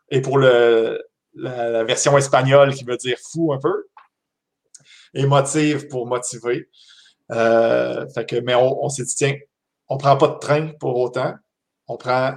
et 0.10 0.20
pour 0.20 0.40
le, 0.40 1.00
la, 1.36 1.84
version 1.84 2.18
espagnole 2.18 2.74
qui 2.74 2.86
veut 2.86 2.98
dire 2.98 3.20
fou 3.32 3.54
un 3.54 3.60
peu 3.60 3.88
et 5.14 5.28
motive 5.28 5.88
pour 5.90 6.08
motiver. 6.08 6.68
Euh, 7.32 8.08
fait 8.10 8.26
que, 8.26 8.38
mais 8.38 8.56
on, 8.56 8.90
s'est 8.90 9.04
dit, 9.04 9.16
tiens, 9.16 9.36
on 9.90 9.98
prend 9.98 10.18
pas 10.18 10.30
de 10.30 10.40
train 10.40 10.70
pour 10.80 10.98
autant. 10.98 11.36
On 11.88 11.98
prend 11.98 12.34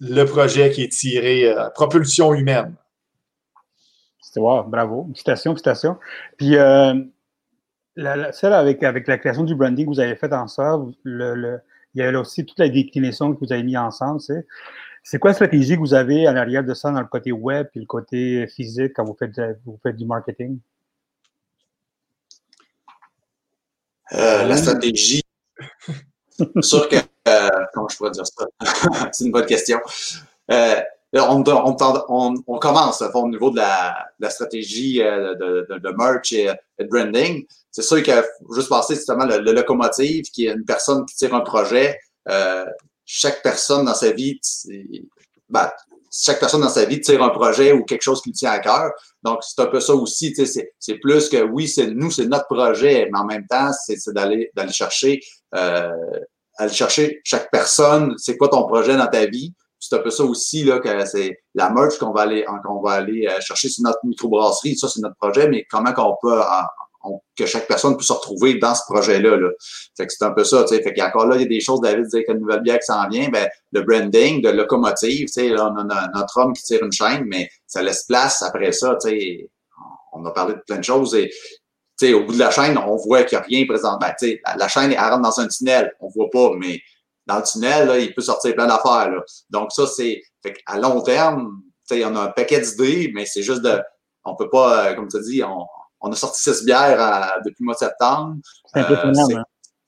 le 0.00 0.24
projet 0.24 0.70
qui 0.70 0.84
est 0.84 0.92
tiré 0.92 1.44
euh, 1.44 1.68
propulsion 1.68 2.32
humaine. 2.32 2.74
C'était 4.32 4.40
wow, 4.40 4.62
bravo. 4.62 5.10
Citation, 5.14 5.54
citation. 5.54 5.98
Puis, 6.38 6.56
euh, 6.56 6.94
la, 7.96 8.32
celle 8.32 8.54
avec, 8.54 8.82
avec 8.82 9.06
la 9.06 9.18
création 9.18 9.44
du 9.44 9.54
branding 9.54 9.84
que 9.84 9.90
vous 9.90 10.00
avez 10.00 10.16
fait 10.16 10.32
ensemble, 10.32 10.94
le, 11.02 11.60
il 11.94 12.02
y 12.02 12.02
a 12.02 12.18
aussi 12.18 12.46
toute 12.46 12.58
la 12.58 12.70
déclinaison 12.70 13.34
que 13.34 13.44
vous 13.44 13.52
avez 13.52 13.62
mis 13.62 13.76
ensemble. 13.76 14.22
C'est 15.02 15.18
quoi 15.18 15.32
la 15.32 15.34
stratégie 15.34 15.74
que 15.74 15.80
vous 15.80 15.92
avez 15.92 16.26
à 16.26 16.32
l'arrière 16.32 16.64
de 16.64 16.72
ça 16.72 16.90
dans 16.90 17.00
le 17.00 17.06
côté 17.06 17.30
web 17.30 17.66
et 17.74 17.80
le 17.80 17.84
côté 17.84 18.46
physique 18.46 18.94
quand 18.96 19.04
vous 19.04 19.16
faites, 19.18 19.38
vous 19.66 19.78
faites 19.82 19.96
du 19.96 20.06
marketing? 20.06 20.58
Euh, 24.14 24.44
la 24.44 24.56
stratégie, 24.56 25.22
sûr 26.62 26.88
que, 26.88 26.96
euh, 27.28 27.48
comment 27.74 27.88
je 27.88 27.96
pourrais 27.98 28.12
dire 28.12 28.26
ça? 28.26 28.46
c'est 29.12 29.26
une 29.26 29.32
bonne 29.32 29.44
question. 29.44 29.78
Euh, 30.50 30.80
on, 31.20 32.58
commence 32.58 33.02
au 33.14 33.28
niveau 33.28 33.50
de 33.50 33.56
la, 33.56 34.30
stratégie 34.30 34.98
de, 34.98 35.66
de, 35.78 35.96
merch 35.96 36.32
et, 36.32 36.50
de 36.78 36.86
branding. 36.86 37.44
C'est 37.70 37.82
sûr 37.82 37.98
a 38.08 38.22
juste 38.54 38.68
passer 38.68 38.94
justement 38.94 39.26
le, 39.26 39.38
locomotive, 39.52 40.24
qui 40.32 40.46
est 40.46 40.52
une 40.52 40.64
personne 40.64 41.04
qui 41.06 41.14
tire 41.14 41.34
un 41.34 41.40
projet. 41.40 41.98
chaque 43.04 43.42
personne 43.42 43.84
dans 43.84 43.94
sa 43.94 44.12
vie, 44.12 44.40
ben, 45.48 45.70
chaque 46.12 46.40
personne 46.40 46.60
dans 46.60 46.68
sa 46.68 46.84
vie 46.84 47.00
tire 47.00 47.22
un 47.22 47.30
projet 47.30 47.72
ou 47.72 47.84
quelque 47.84 48.02
chose 48.02 48.20
qui 48.20 48.30
lui 48.30 48.34
tient 48.34 48.50
à 48.50 48.58
cœur. 48.58 48.92
Donc, 49.22 49.40
c'est 49.42 49.60
un 49.62 49.66
peu 49.66 49.80
ça 49.80 49.94
aussi. 49.94 50.34
C'est 50.78 50.94
plus 50.98 51.28
que 51.28 51.42
oui, 51.42 51.68
c'est 51.68 51.88
nous, 51.88 52.10
c'est 52.10 52.26
notre 52.26 52.46
projet, 52.46 53.08
mais 53.10 53.18
en 53.18 53.24
même 53.24 53.46
temps, 53.46 53.70
c'est 53.86 53.98
d'aller 54.12 54.50
d'aller 54.54 54.72
chercher, 54.72 55.20
euh, 55.54 55.90
chercher 56.70 57.20
chaque 57.24 57.50
personne. 57.50 58.14
C'est 58.18 58.36
quoi 58.36 58.48
ton 58.48 58.66
projet 58.66 58.96
dans 58.96 59.06
ta 59.06 59.26
vie? 59.26 59.54
C'est 59.92 59.98
un 59.98 60.02
peu 60.02 60.10
ça 60.10 60.24
aussi 60.24 60.64
là 60.64 60.78
que 60.78 61.04
c'est 61.04 61.38
la 61.54 61.68
merch 61.68 61.98
qu'on 61.98 62.12
va 62.12 62.22
aller 62.22 62.46
qu'on 62.64 62.80
va 62.80 62.92
aller 62.92 63.26
euh, 63.26 63.38
chercher 63.42 63.68
sur 63.68 63.84
notre 63.84 63.98
microbrasserie. 64.04 64.74
Ça, 64.74 64.88
c'est 64.88 65.02
notre 65.02 65.16
projet, 65.16 65.48
mais 65.48 65.66
comment 65.70 65.92
qu'on 65.92 66.16
peut 66.22 66.40
que 67.36 67.44
chaque 67.44 67.68
personne 67.68 67.94
puisse 67.94 68.08
se 68.08 68.14
retrouver 68.14 68.54
dans 68.54 68.74
ce 68.74 68.84
projet-là. 68.88 69.36
Là. 69.36 69.50
Fait 69.94 70.06
que 70.06 70.12
c'est 70.16 70.24
un 70.24 70.30
peu 70.30 70.44
ça, 70.44 70.64
tu 70.64 70.74
sais. 70.74 70.82
Fait 70.82 70.94
qu'encore 70.94 71.26
là, 71.26 71.36
il 71.36 71.42
y 71.42 71.44
a 71.44 71.48
des 71.48 71.60
choses, 71.60 71.82
David 71.82 72.04
disait 72.04 72.24
qu'une 72.24 72.38
nouvelle 72.38 72.62
bière 72.62 72.78
qui 72.78 72.86
s'en 72.86 73.06
vient, 73.08 73.28
ben, 73.28 73.46
le 73.72 73.82
branding 73.82 74.40
de 74.40 74.48
locomotive, 74.48 75.26
tu 75.26 75.32
sais, 75.32 75.48
là, 75.50 75.70
on 75.70 75.90
a 75.90 76.08
notre 76.14 76.38
homme 76.38 76.54
qui 76.54 76.62
tire 76.62 76.82
une 76.82 76.92
chaîne, 76.92 77.24
mais 77.26 77.50
ça 77.66 77.82
laisse 77.82 78.04
place 78.04 78.40
après 78.40 78.72
ça, 78.72 78.96
tu 78.98 79.10
sais. 79.10 79.50
On 80.14 80.24
a 80.24 80.30
parlé 80.30 80.54
de 80.54 80.60
plein 80.66 80.78
de 80.78 80.84
choses 80.84 81.14
et, 81.14 81.30
au 82.14 82.24
bout 82.24 82.32
de 82.32 82.38
la 82.38 82.50
chaîne, 82.50 82.78
on 82.78 82.96
voit 82.96 83.24
qu'il 83.24 83.36
n'y 83.36 83.44
a 83.44 83.46
rien 83.46 83.66
présent. 83.66 83.98
Ben, 83.98 84.14
sais, 84.16 84.40
la 84.56 84.68
chaîne, 84.68 84.90
elle 84.92 84.98
rentre 84.98 85.20
dans 85.20 85.38
un 85.38 85.48
tunnel. 85.48 85.92
On 86.00 86.08
voit 86.08 86.30
pas, 86.30 86.50
mais 86.58 86.80
dans 87.26 87.36
le 87.36 87.42
tunnel, 87.42 87.88
là, 87.88 87.98
il 87.98 88.14
peut 88.14 88.22
sortir 88.22 88.54
plein 88.54 88.66
d'affaires, 88.66 89.10
là. 89.10 89.20
Donc, 89.50 89.72
ça, 89.72 89.86
c'est, 89.86 90.22
fait 90.42 90.56
à 90.66 90.78
long 90.78 91.00
terme, 91.02 91.62
on 91.90 92.16
a 92.16 92.20
un 92.22 92.28
paquet 92.28 92.60
d'idées, 92.60 93.10
mais 93.14 93.26
c'est 93.26 93.42
juste 93.42 93.62
de, 93.62 93.80
on 94.24 94.36
peut 94.36 94.48
pas, 94.48 94.86
euh, 94.86 94.94
comme 94.94 95.08
tu 95.08 95.20
dis, 95.20 95.42
on, 95.42 95.66
on 96.00 96.12
a 96.12 96.16
sorti 96.16 96.42
six 96.42 96.64
bières 96.64 97.40
depuis 97.44 97.56
le 97.60 97.64
mois 97.66 97.74
de 97.74 97.78
septembre. 97.78 98.36
Euh, 98.76 99.12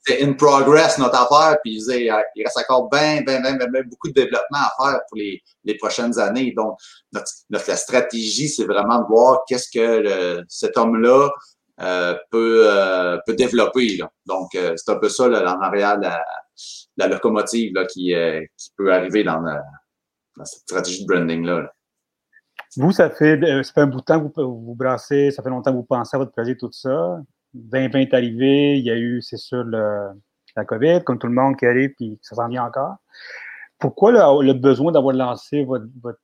c'est 0.06 0.22
in 0.22 0.34
progress 0.34 0.98
notre 0.98 1.16
affaire, 1.16 1.56
puis 1.64 1.78
il, 1.78 2.12
reste 2.44 2.58
encore 2.58 2.90
bien, 2.90 3.22
bien, 3.22 3.40
bien, 3.40 3.56
bien, 3.56 3.82
beaucoup 3.86 4.08
de 4.08 4.12
développement 4.12 4.58
à 4.58 4.72
faire 4.78 5.00
pour 5.08 5.16
les, 5.16 5.42
les 5.64 5.78
prochaines 5.78 6.18
années. 6.18 6.52
Donc, 6.54 6.76
notre, 7.10 7.30
notre 7.48 7.78
stratégie, 7.78 8.50
c'est 8.50 8.66
vraiment 8.66 8.98
de 8.98 9.06
voir 9.06 9.40
qu'est-ce 9.48 9.70
que 9.72 10.44
cet 10.46 10.76
homme-là 10.76 11.30
euh, 11.80 12.14
peut, 12.30 12.66
euh, 12.70 13.16
peut 13.26 13.32
développer. 13.32 13.96
Là. 13.96 14.10
Donc, 14.26 14.50
c'est 14.52 14.90
un 14.90 14.96
peu 14.96 15.08
ça 15.08 15.26
là, 15.26 15.56
en 15.56 15.62
arrière 15.62 15.98
la, 15.98 16.22
la 16.96 17.08
locomotive 17.08 17.74
là, 17.74 17.84
qui, 17.86 18.14
qui 18.56 18.70
peut 18.76 18.92
arriver 18.92 19.24
dans, 19.24 19.42
dans 19.42 20.44
cette 20.44 20.60
stratégie 20.60 21.02
de 21.02 21.08
branding-là. 21.08 21.60
là 21.60 21.72
vous, 22.76 22.92
ça 22.92 23.10
fait, 23.10 23.42
euh, 23.42 23.62
ça 23.62 23.72
fait 23.72 23.80
un 23.82 23.86
bout 23.86 24.00
de 24.00 24.04
temps 24.04 24.20
que 24.20 24.40
vous, 24.40 24.60
vous 24.60 24.74
brassez, 24.74 25.30
ça 25.30 25.42
fait 25.42 25.50
longtemps 25.50 25.70
que 25.70 25.76
vous 25.76 25.84
pensez 25.84 26.16
à 26.16 26.18
votre 26.18 26.32
projet, 26.32 26.56
tout 26.56 26.70
ça. 26.72 27.20
2020 27.54 28.00
est 28.00 28.14
arrivé, 28.14 28.78
il 28.78 28.84
y 28.84 28.90
a 28.90 28.96
eu, 28.96 29.22
c'est 29.22 29.36
sûr, 29.36 29.64
la 29.64 30.64
COVID, 30.64 31.02
comme 31.04 31.18
tout 31.18 31.28
le 31.28 31.34
monde 31.34 31.56
qui 31.56 31.66
arrive, 31.66 31.90
puis 31.96 32.18
ça 32.22 32.34
s'en 32.34 32.48
vient 32.48 32.64
encore. 32.64 32.96
Pourquoi 33.78 34.12
le, 34.12 34.52
besoin 34.54 34.90
d'avoir 34.92 35.14
lancé 35.14 35.64
votre, 35.64 35.86
votre, 36.02 36.18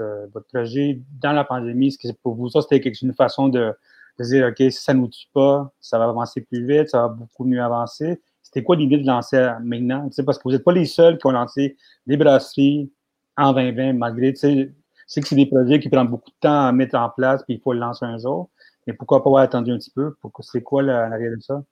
euh, 0.00 0.26
votre, 0.32 0.46
projet 0.46 1.00
dans 1.20 1.32
la 1.32 1.44
pandémie? 1.44 1.88
Est-ce 1.88 1.98
que 1.98 2.16
pour 2.22 2.34
vous, 2.34 2.48
ça, 2.48 2.60
c'était 2.62 2.88
une 2.90 3.14
façon 3.14 3.48
de, 3.48 3.72
de, 4.18 4.24
dire, 4.24 4.46
OK, 4.48 4.56
si 4.58 4.72
ça 4.72 4.94
ne 4.94 5.00
nous 5.00 5.08
tue 5.08 5.26
pas, 5.32 5.72
ça 5.80 5.98
va 5.98 6.04
avancer 6.04 6.42
plus 6.42 6.64
vite, 6.64 6.90
ça 6.90 7.02
va 7.02 7.08
beaucoup 7.08 7.44
mieux 7.44 7.62
avancer? 7.62 8.20
C'était 8.48 8.64
quoi 8.64 8.76
l'idée 8.76 8.96
de 8.96 9.06
lancer 9.06 9.46
maintenant? 9.62 10.08
parce 10.24 10.38
que 10.38 10.44
vous 10.44 10.52
n'êtes 10.52 10.64
pas 10.64 10.72
les 10.72 10.86
seuls 10.86 11.18
qui 11.18 11.26
ont 11.26 11.32
lancé 11.32 11.76
des 12.06 12.16
brasseries 12.16 12.90
en 13.36 13.52
2020, 13.52 13.92
malgré, 13.92 14.34
sais 14.34 14.72
que 15.20 15.28
c'est 15.28 15.34
des 15.34 15.44
projets 15.44 15.78
qui 15.80 15.90
prennent 15.90 16.08
beaucoup 16.08 16.30
de 16.30 16.36
temps 16.40 16.66
à 16.66 16.72
mettre 16.72 16.96
en 16.96 17.10
place, 17.10 17.42
puis 17.42 17.56
il 17.56 17.60
faut 17.60 17.74
le 17.74 17.78
lancer 17.78 18.06
un 18.06 18.16
jour. 18.16 18.48
Mais 18.86 18.94
pourquoi 18.94 19.22
pas 19.22 19.28
avoir 19.28 19.42
attendu 19.42 19.70
un 19.70 19.76
petit 19.76 19.90
peu? 19.90 20.14
C'est 20.40 20.62
quoi 20.62 20.82
l'arrière 20.82 21.36
de 21.36 21.42
ça? 21.42 21.62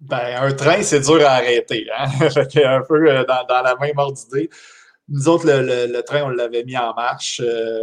Ben, 0.00 0.42
un 0.42 0.52
train, 0.54 0.82
c'est 0.82 1.00
dur 1.00 1.24
à 1.24 1.34
arrêter. 1.34 1.86
Hein? 1.96 2.08
un 2.20 2.82
peu 2.82 3.08
euh, 3.08 3.24
dans, 3.24 3.62
la 3.62 3.76
même 3.80 3.96
ordre 3.96 4.16
d'idée. 4.16 4.50
Nous 5.08 5.28
autres, 5.28 5.46
le, 5.46 6.00
train, 6.00 6.24
on 6.24 6.30
l'avait 6.30 6.64
mis 6.64 6.76
en 6.76 6.94
marche. 6.94 7.40
Euh, 7.44 7.80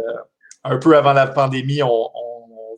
un 0.62 0.76
peu 0.76 0.94
avant 0.94 1.14
la 1.14 1.26
pandémie, 1.26 1.82
on, 1.82 2.10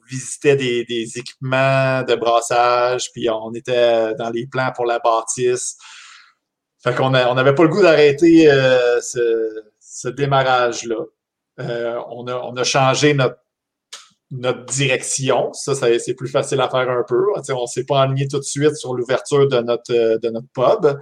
visitait 0.08 0.56
des, 0.56 1.18
équipements 1.18 2.02
de 2.02 2.14
brassage, 2.14 3.10
puis 3.12 3.28
on 3.30 3.52
était 3.54 4.14
dans 4.14 4.30
les 4.30 4.46
plans 4.46 4.72
pour 4.74 4.86
la 4.86 4.98
bâtisse. 4.98 5.76
Fait 6.82 6.94
qu'on 6.94 7.10
n'avait 7.10 7.54
pas 7.54 7.62
le 7.62 7.68
goût 7.68 7.82
d'arrêter 7.82 8.50
euh, 8.50 9.00
ce 9.00 10.08
démarrage-là. 10.08 11.04
Euh, 11.60 12.00
on, 12.10 12.26
a, 12.56 12.64
changé 12.64 13.14
notre, 13.14 13.36
direction. 14.66 15.52
Ça, 15.54 15.74
c'est 15.74 16.14
plus 16.14 16.28
facile 16.28 16.60
à 16.60 16.68
faire 16.68 16.88
un 16.88 17.02
peu. 17.06 17.24
on 17.34 17.62
ne 17.62 17.66
s'est 17.66 17.84
pas 17.84 18.02
aligné 18.02 18.28
tout 18.28 18.38
de 18.38 18.44
suite 18.44 18.76
sur 18.76 18.94
l'ouverture 18.94 19.48
de 19.48 19.60
notre, 19.60 20.28
notre 20.30 20.46
pub. 20.54 21.00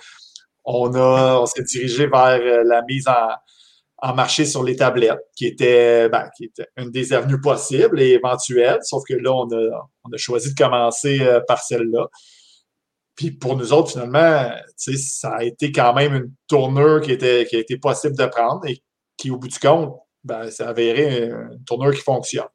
On, 0.65 0.95
on 0.95 1.47
s'est 1.47 1.63
dirigé 1.63 2.07
vers 2.07 2.41
euh, 2.41 2.63
la 2.65 2.83
mise 2.83 3.07
en, 3.09 3.29
marché 4.15 4.45
sur 4.45 4.63
les 4.63 4.77
tablettes, 4.77 5.25
qui 5.35 5.47
était, 5.47 6.09
ben, 6.09 6.29
qui 6.37 6.45
était 6.45 6.67
une 6.77 6.91
des 6.91 7.13
avenues 7.13 7.41
possibles 7.41 8.01
et 8.01 8.11
éventuelles, 8.13 8.81
sauf 8.83 9.03
que 9.09 9.15
là, 9.15 9.33
on 9.33 9.51
a, 9.51 9.91
on 10.05 10.13
a 10.13 10.17
choisi 10.17 10.55
de 10.55 10.59
commencer 10.59 11.21
euh, 11.21 11.41
par 11.47 11.63
celle-là. 11.63 12.07
Puis 13.15 13.31
pour 13.31 13.57
nous 13.57 13.73
autres, 13.73 13.93
finalement, 13.93 14.51
ça 14.77 15.37
a 15.37 15.43
été 15.43 15.73
quand 15.73 15.95
même 15.95 16.15
une 16.15 16.33
tournure 16.47 17.01
qui, 17.01 17.13
était, 17.13 17.47
qui 17.47 17.57
a 17.57 17.61
été 17.61 17.79
possible 17.79 18.17
de 18.17 18.27
prendre 18.27 18.67
et 18.67 18.83
qui, 19.17 19.31
au 19.31 19.39
bout 19.39 19.49
du 19.49 19.59
compte, 19.59 19.97
ben, 20.23 20.51
c'est 20.51 20.65
avéré 20.65 21.31
une 21.31 21.65
tournure 21.65 21.95
qui 21.95 22.03
fonctionne. 22.03 22.49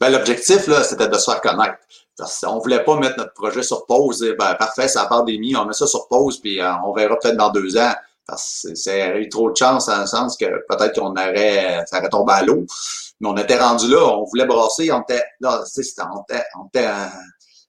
Ben, 0.00 0.10
L'objectif, 0.10 0.68
c'était 0.82 1.08
de 1.08 1.14
se 1.14 1.30
faire 1.30 1.40
connaître. 1.40 1.78
on 2.44 2.56
ne 2.56 2.60
voulait 2.60 2.84
pas 2.84 2.98
mettre 2.98 3.18
notre 3.18 3.34
projet 3.34 3.62
sur 3.62 3.86
pause. 3.86 4.22
Et, 4.22 4.34
ben, 4.34 4.54
parfait, 4.54 4.88
c'est 4.88 4.98
la 4.98 5.06
pandémie, 5.06 5.56
on 5.56 5.64
met 5.64 5.72
ça 5.72 5.86
sur 5.86 6.08
pause, 6.08 6.40
puis 6.40 6.60
euh, 6.60 6.72
on 6.84 6.92
verra 6.92 7.16
peut-être 7.18 7.36
dans 7.36 7.50
deux 7.50 7.76
ans. 7.76 7.94
Parce 8.26 8.66
que 8.68 8.74
c'est 8.74 9.18
eu 9.20 9.28
trop 9.28 9.50
de 9.50 9.56
chance 9.56 9.86
dans 9.86 10.00
le 10.00 10.06
sens 10.06 10.36
que 10.36 10.46
peut-être 10.68 10.98
qu'on 10.98 11.12
aurait, 11.12 11.84
ça 11.86 11.98
aurait 11.98 12.08
tombé 12.08 12.32
à 12.32 12.42
l'eau. 12.42 12.66
Mais 13.20 13.28
on 13.28 13.36
était 13.36 13.58
rendu 13.58 13.88
là, 13.88 14.04
on 14.04 14.24
voulait 14.24 14.46
brasser, 14.46 14.90
on 14.92 15.02
était, 15.02 15.22
là, 15.40 15.62
c'était, 15.64 16.02
on 16.02 16.22
était, 16.22 16.44
on 16.60 16.66
était 16.66 16.88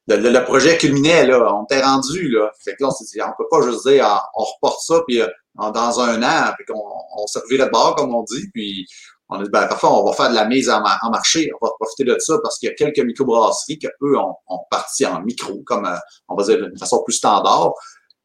le, 0.07 0.43
projet 0.45 0.77
culminait, 0.77 1.25
là, 1.25 1.53
on 1.53 1.63
était 1.65 1.81
rendu, 1.81 2.29
là. 2.29 2.49
Fait 2.63 2.75
que 2.75 2.83
là, 2.83 2.89
on 2.89 2.91
s'est 2.91 3.05
dit, 3.05 3.21
on 3.21 3.33
peut 3.37 3.47
pas 3.49 3.61
juste 3.61 3.87
dire, 3.87 4.05
ah, 4.05 4.23
on 4.35 4.43
reporte 4.43 4.81
ça, 4.81 5.01
puis 5.07 5.21
euh, 5.21 5.27
dans 5.55 5.99
un 5.99 6.23
an, 6.23 6.53
puis 6.57 6.65
qu'on 6.65 6.81
on 7.17 7.27
servirait 7.27 7.65
de 7.65 7.71
bord, 7.71 7.95
comme 7.95 8.13
on 8.13 8.23
dit, 8.23 8.49
puis 8.53 8.85
on 9.29 9.39
a 9.39 9.43
dit, 9.43 9.49
ben, 9.49 9.67
parfois, 9.67 9.99
on 10.01 10.05
va 10.05 10.13
faire 10.13 10.29
de 10.29 10.35
la 10.35 10.45
mise 10.45 10.69
en, 10.69 10.81
marché, 10.81 11.51
on 11.59 11.65
va 11.65 11.71
profiter 11.79 12.05
de 12.05 12.15
ça 12.19 12.37
parce 12.41 12.57
qu'il 12.57 12.69
y 12.69 12.71
a 12.71 12.75
quelques 12.75 13.05
microbrasseries 13.05 13.77
qui, 13.77 13.87
eux, 13.87 14.17
ont, 14.17 14.35
ont 14.47 14.59
parti 14.71 15.05
en 15.05 15.21
micro, 15.21 15.61
comme, 15.65 15.85
euh, 15.85 15.97
on 16.29 16.35
va 16.35 16.43
dire, 16.43 16.57
d'une 16.57 16.77
façon 16.77 17.03
plus 17.03 17.13
standard. 17.13 17.73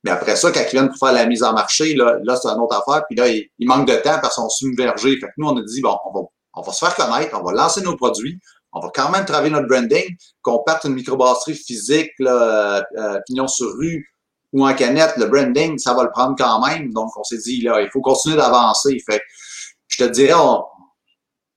Mais 0.05 0.11
après 0.11 0.37
ça, 0.37 0.51
quand 0.51 0.61
ils 0.61 0.71
viennent 0.71 0.89
pour 0.89 0.99
faire 0.99 1.13
la 1.13 1.27
mise 1.27 1.43
en 1.43 1.53
marché, 1.53 1.95
là, 1.95 2.19
là 2.25 2.37
c'est 2.37 2.49
une 2.49 2.61
autre 2.61 2.77
affaire. 2.77 3.05
Puis 3.09 3.17
là, 3.17 3.29
il, 3.29 3.67
manque 3.67 3.87
de 3.89 3.95
temps 3.95 4.19
parce 4.21 4.35
qu'ils 4.35 4.43
sont 4.43 4.49
submergés. 4.49 5.17
Fait 5.19 5.27
que 5.27 5.33
nous, 5.37 5.49
on 5.49 5.57
a 5.57 5.63
dit, 5.63 5.81
bon, 5.81 5.97
on 6.07 6.13
va, 6.13 6.27
on 6.55 6.63
va 6.63 6.73
se 6.73 6.85
faire 6.85 6.95
connaître, 6.95 7.39
on 7.39 7.45
va 7.45 7.53
lancer 7.53 7.83
nos 7.83 7.97
produits, 7.97 8.39
on 8.73 8.81
va 8.81 8.91
quand 8.95 9.11
même 9.11 9.25
travailler 9.25 9.53
notre 9.53 9.69
branding, 9.69 10.17
qu'on 10.43 10.63
parte 10.65 10.85
une 10.85 10.95
microbrasserie 10.95 11.55
physique, 11.55 12.11
là, 12.19 12.85
euh, 12.97 13.21
pignon 13.27 13.47
sur 13.47 13.69
rue, 13.79 14.09
ou 14.53 14.67
en 14.67 14.75
canette, 14.75 15.17
le 15.17 15.27
branding, 15.27 15.79
ça 15.79 15.95
va 15.95 16.05
le 16.05 16.11
prendre 16.11 16.35
quand 16.37 16.67
même. 16.67 16.93
Donc, 16.93 17.17
on 17.17 17.25
s'est 17.25 17.39
dit, 17.39 17.63
là, 17.63 17.81
il 17.81 17.89
faut 17.91 18.01
continuer 18.01 18.37
d'avancer. 18.37 18.99
Fait 19.09 19.23
je 19.89 20.05
te 20.05 20.11
dirais, 20.11 20.35
on, 20.35 20.65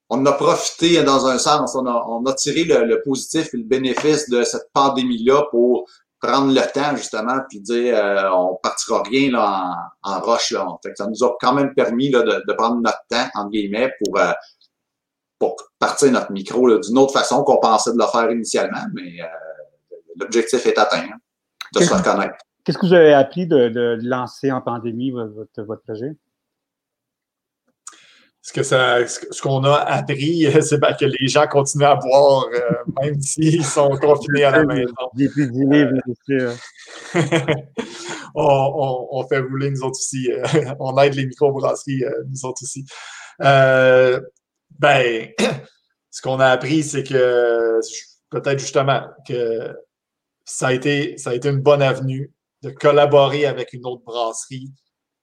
on 0.08 0.24
a 0.26 0.32
profité 0.32 1.02
dans 1.02 1.26
un 1.26 1.38
sens, 1.38 1.74
on 1.74 1.86
a, 1.86 2.04
on 2.08 2.24
a 2.26 2.34
tiré 2.34 2.64
le, 2.64 3.02
positif 3.02 3.52
et 3.52 3.56
le 3.56 3.64
bénéfice 3.64 4.28
de 4.28 4.44
cette 4.44 4.70
pandémie-là 4.72 5.46
pour 5.50 5.88
prendre 6.26 6.52
le 6.52 6.72
temps, 6.72 6.96
justement, 6.96 7.38
puis 7.48 7.60
dire, 7.60 7.96
euh, 7.96 8.30
on 8.30 8.56
partira 8.62 9.02
rien 9.02 9.30
là, 9.30 9.88
en, 10.02 10.12
en 10.12 10.20
roche. 10.20 10.50
Là. 10.50 10.66
Fait 10.82 10.90
que 10.90 10.96
ça 10.96 11.06
nous 11.06 11.24
a 11.24 11.36
quand 11.40 11.52
même 11.54 11.74
permis 11.74 12.10
là, 12.10 12.22
de, 12.22 12.42
de 12.46 12.52
prendre 12.54 12.80
notre 12.80 13.02
temps, 13.08 13.26
entre 13.34 13.50
guillemets, 13.50 13.92
pour, 14.04 14.18
euh, 14.18 14.32
pour 15.38 15.56
partir 15.78 16.10
notre 16.12 16.32
micro 16.32 16.78
d'une 16.78 16.98
autre 16.98 17.12
façon 17.12 17.44
qu'on 17.44 17.58
pensait 17.58 17.92
de 17.92 17.98
le 17.98 18.06
faire 18.06 18.30
initialement, 18.30 18.84
mais 18.94 19.20
euh, 19.20 19.26
l'objectif 20.16 20.64
est 20.66 20.78
atteint, 20.78 21.04
hein, 21.12 21.18
de 21.74 21.80
se 21.80 21.88
faire 21.88 22.02
connaître. 22.02 22.36
Qu'est-ce 22.64 22.78
que 22.78 22.86
vous 22.86 22.94
avez 22.94 23.14
appris 23.14 23.46
de, 23.46 23.98
lancer 24.02 24.50
en 24.50 24.60
pandémie 24.60 25.12
votre, 25.12 25.62
votre 25.62 25.82
projet? 25.82 26.16
Ce 28.46 28.52
que 28.52 28.62
ça, 28.62 29.04
ce 29.08 29.42
qu'on 29.42 29.64
a 29.64 29.74
appris, 29.74 30.46
c'est 30.62 30.78
que 30.78 31.04
les 31.04 31.26
gens 31.26 31.48
continuent 31.48 31.82
à 31.82 31.96
boire 31.96 32.46
euh, 32.54 33.02
même 33.02 33.20
s'ils 33.20 33.64
sont 33.64 33.90
confinés 33.96 34.44
à 34.44 34.52
la 34.52 34.64
maison. 34.64 34.94
Euh, 36.30 36.54
on, 38.36 39.08
on, 39.10 39.26
fait 39.26 39.40
rouler 39.40 39.72
nous 39.72 39.80
autres 39.80 39.98
aussi. 39.98 40.30
Euh, 40.30 40.44
on 40.78 40.96
aide 40.98 41.14
les 41.14 41.26
microbrasseries 41.26 42.04
nous 42.28 42.44
autres 42.44 42.62
aussi. 42.62 42.86
ben, 43.40 45.28
ce 46.12 46.22
qu'on 46.22 46.38
a 46.38 46.46
appris, 46.46 46.84
c'est 46.84 47.02
que 47.02 47.80
peut-être 48.30 48.60
justement 48.60 49.08
que 49.26 49.76
ça 50.44 50.68
a 50.68 50.72
été, 50.72 51.18
ça 51.18 51.30
a 51.30 51.34
été 51.34 51.48
une 51.48 51.62
bonne 51.62 51.82
avenue 51.82 52.32
de 52.62 52.70
collaborer 52.70 53.44
avec 53.44 53.72
une 53.72 53.84
autre 53.86 54.04
brasserie 54.04 54.70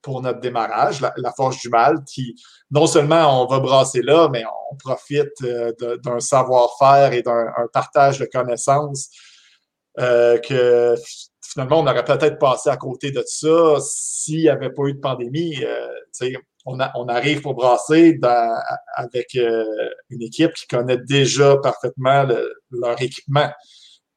pour 0.04 0.20
notre 0.20 0.38
démarrage, 0.38 1.00
la, 1.00 1.32
Forge 1.32 1.58
du 1.60 1.70
Mal, 1.70 2.04
qui 2.04 2.36
non 2.70 2.86
seulement 2.86 3.42
on 3.42 3.46
va 3.46 3.58
brasser 3.58 4.02
là, 4.02 4.28
mais 4.30 4.44
on 4.70 4.76
profite 4.76 5.32
d'un 5.42 6.20
savoir-faire 6.20 7.12
et 7.14 7.22
d'un 7.22 7.50
partage 7.72 8.18
de 8.18 8.26
connaissances 8.26 9.08
que 9.96 10.94
finalement, 11.42 11.80
on 11.80 11.86
aurait 11.86 12.04
peut-être 12.04 12.38
passé 12.38 12.68
à 12.68 12.76
côté 12.76 13.10
de 13.10 13.22
ça 13.26 13.76
s'il 13.80 14.42
n'y 14.42 14.48
avait 14.48 14.70
pas 14.70 14.84
eu 14.84 14.94
de 14.94 15.00
pandémie. 15.00 15.56
on, 16.66 16.78
on, 16.94 17.08
arrive 17.08 17.40
pour 17.40 17.54
brasser 17.54 18.18
avec 18.96 19.34
une 19.34 20.22
équipe 20.22 20.52
qui 20.52 20.66
connaît 20.66 20.98
déjà 20.98 21.56
parfaitement 21.56 22.26
leur 22.70 23.00
équipement 23.00 23.50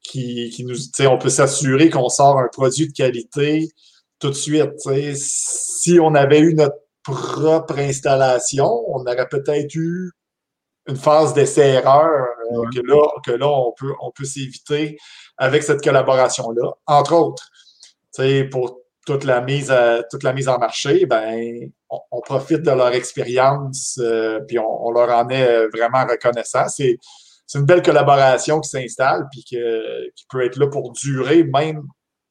qui, 0.02 0.50
qui 0.50 0.64
nous, 0.64 0.76
on 1.08 1.18
peut 1.18 1.30
s'assurer 1.30 1.90
qu'on 1.90 2.10
sort 2.10 2.40
un 2.40 2.48
produit 2.48 2.88
de 2.88 2.94
qualité 2.94 3.70
tout 4.20 4.30
de 4.30 4.36
suite. 4.36 4.72
Si 5.16 6.00
on 6.00 6.16
avait 6.16 6.40
eu 6.40 6.54
notre 6.54 6.78
propre 7.04 7.80
installation, 7.80 8.84
on 8.88 9.02
aurait 9.02 9.28
peut-être 9.30 9.74
eu 9.76 10.12
une 10.88 10.96
phase 10.96 11.34
d'essai-erreur 11.34 12.28
euh, 12.52 12.64
que 12.74 12.80
là, 12.80 13.08
que 13.26 13.32
là 13.32 13.48
on 13.48 13.74
peut, 13.78 13.94
on 14.02 14.12
peut 14.12 14.26
s'éviter 14.26 14.98
avec 15.38 15.64
cette 15.64 15.84
collaboration-là. 15.84 16.72
Entre 16.86 17.14
autres, 17.14 17.50
pour 18.52 18.80
toute 19.06 19.24
la 19.24 19.42
mise 19.42 19.74
toute 20.10 20.24
la 20.24 20.34
mise 20.34 20.48
en 20.48 20.58
marché, 20.58 21.06
ben 21.06 21.70
on, 21.90 22.22
profite 22.22 22.62
de 22.62 22.72
leur 22.72 22.94
expérience 22.94 24.00
euh, 24.02 24.42
puis 24.48 24.60
on, 24.60 24.88
on, 24.88 24.92
leur 24.92 25.10
en 25.10 25.30
est 25.30 25.68
vraiment 25.68 26.06
reconnaissant. 26.06 26.68
C'est 26.68 26.98
c'est 27.48 27.60
une 27.60 27.66
belle 27.66 27.82
collaboration 27.82 28.60
qui 28.60 28.70
s'installe 28.70 29.26
puis 29.32 29.42
qui 29.44 29.58
peut 30.30 30.46
être 30.46 30.58
là 30.58 30.68
pour 30.68 30.92
durer, 30.92 31.46
même, 31.46 31.88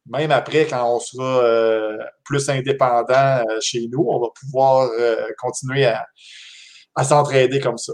même 0.08 0.30
après, 0.30 0.66
quand 0.66 0.94
on 0.94 1.00
sera 1.00 1.44
euh, 1.44 1.98
plus 2.25 2.48
indépendant 2.48 3.44
euh, 3.48 3.58
chez 3.60 3.88
nous, 3.88 4.04
on 4.08 4.20
va 4.20 4.28
pouvoir 4.38 4.88
euh, 4.98 5.26
continuer 5.38 5.86
à, 5.86 7.04
s'entraider 7.04 7.60
comme 7.60 7.78
ça. 7.78 7.92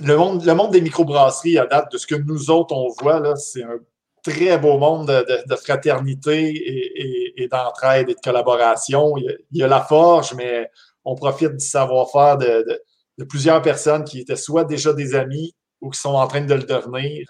Le 0.00 0.16
monde, 0.16 0.44
le 0.44 0.54
monde 0.54 0.72
des 0.72 0.80
microbrasseries, 0.80 1.58
à 1.58 1.66
date 1.66 1.92
de 1.92 1.98
ce 1.98 2.06
que 2.06 2.16
nous 2.16 2.50
autres, 2.50 2.74
on 2.74 2.88
voit, 3.00 3.36
c'est 3.36 3.62
un 3.62 3.78
très 4.24 4.58
beau 4.58 4.78
monde 4.78 5.06
de, 5.06 5.56
fraternité 5.56 7.32
et, 7.36 7.48
d'entraide 7.48 8.08
et 8.08 8.14
de 8.14 8.20
collaboration. 8.20 9.16
Il 9.16 9.36
y, 9.52 9.62
a, 9.62 9.68
la 9.68 9.80
forge, 9.80 10.34
mais 10.34 10.68
on 11.04 11.14
profite 11.14 11.52
du 11.52 11.64
savoir-faire 11.64 12.38
de 12.38 12.82
de 13.18 13.24
plusieurs 13.24 13.62
personnes 13.62 14.04
qui 14.04 14.20
étaient 14.20 14.36
soit 14.36 14.64
déjà 14.64 14.92
des 14.92 15.14
amis 15.14 15.54
ou 15.80 15.90
qui 15.90 16.00
sont 16.00 16.14
en 16.14 16.26
train 16.26 16.40
de 16.40 16.54
le 16.54 16.62
devenir 16.62 17.26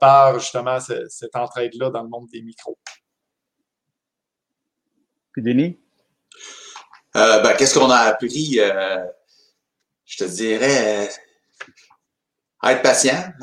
par 0.00 0.38
justement 0.38 0.78
cette 0.80 1.34
entraide-là 1.34 1.90
dans 1.90 2.02
le 2.02 2.08
monde 2.08 2.28
des 2.32 2.42
micros. 2.42 2.78
Puis 5.32 5.42
Denis? 5.42 5.78
Euh, 7.16 7.40
ben, 7.40 7.54
Qu'est-ce 7.54 7.78
qu'on 7.78 7.90
a 7.90 7.98
appris? 7.98 8.58
Euh, 8.58 9.04
je 10.04 10.24
te 10.24 10.24
dirais 10.24 11.08
être 12.62 12.82
patient. 12.82 13.32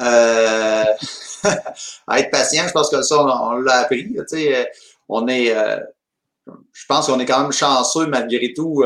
être 2.14 2.32
patient, 2.32 2.68
je 2.68 2.72
pense 2.72 2.90
que 2.90 3.02
ça, 3.02 3.24
on, 3.24 3.58
l'a 3.58 3.80
appris. 3.80 4.16
on 5.10 5.28
est, 5.28 5.54
je 6.46 6.86
pense 6.88 7.08
qu'on 7.08 7.20
est 7.20 7.26
quand 7.26 7.42
même 7.42 7.52
chanceux 7.52 8.08
malgré 8.08 8.54
tout 8.54 8.84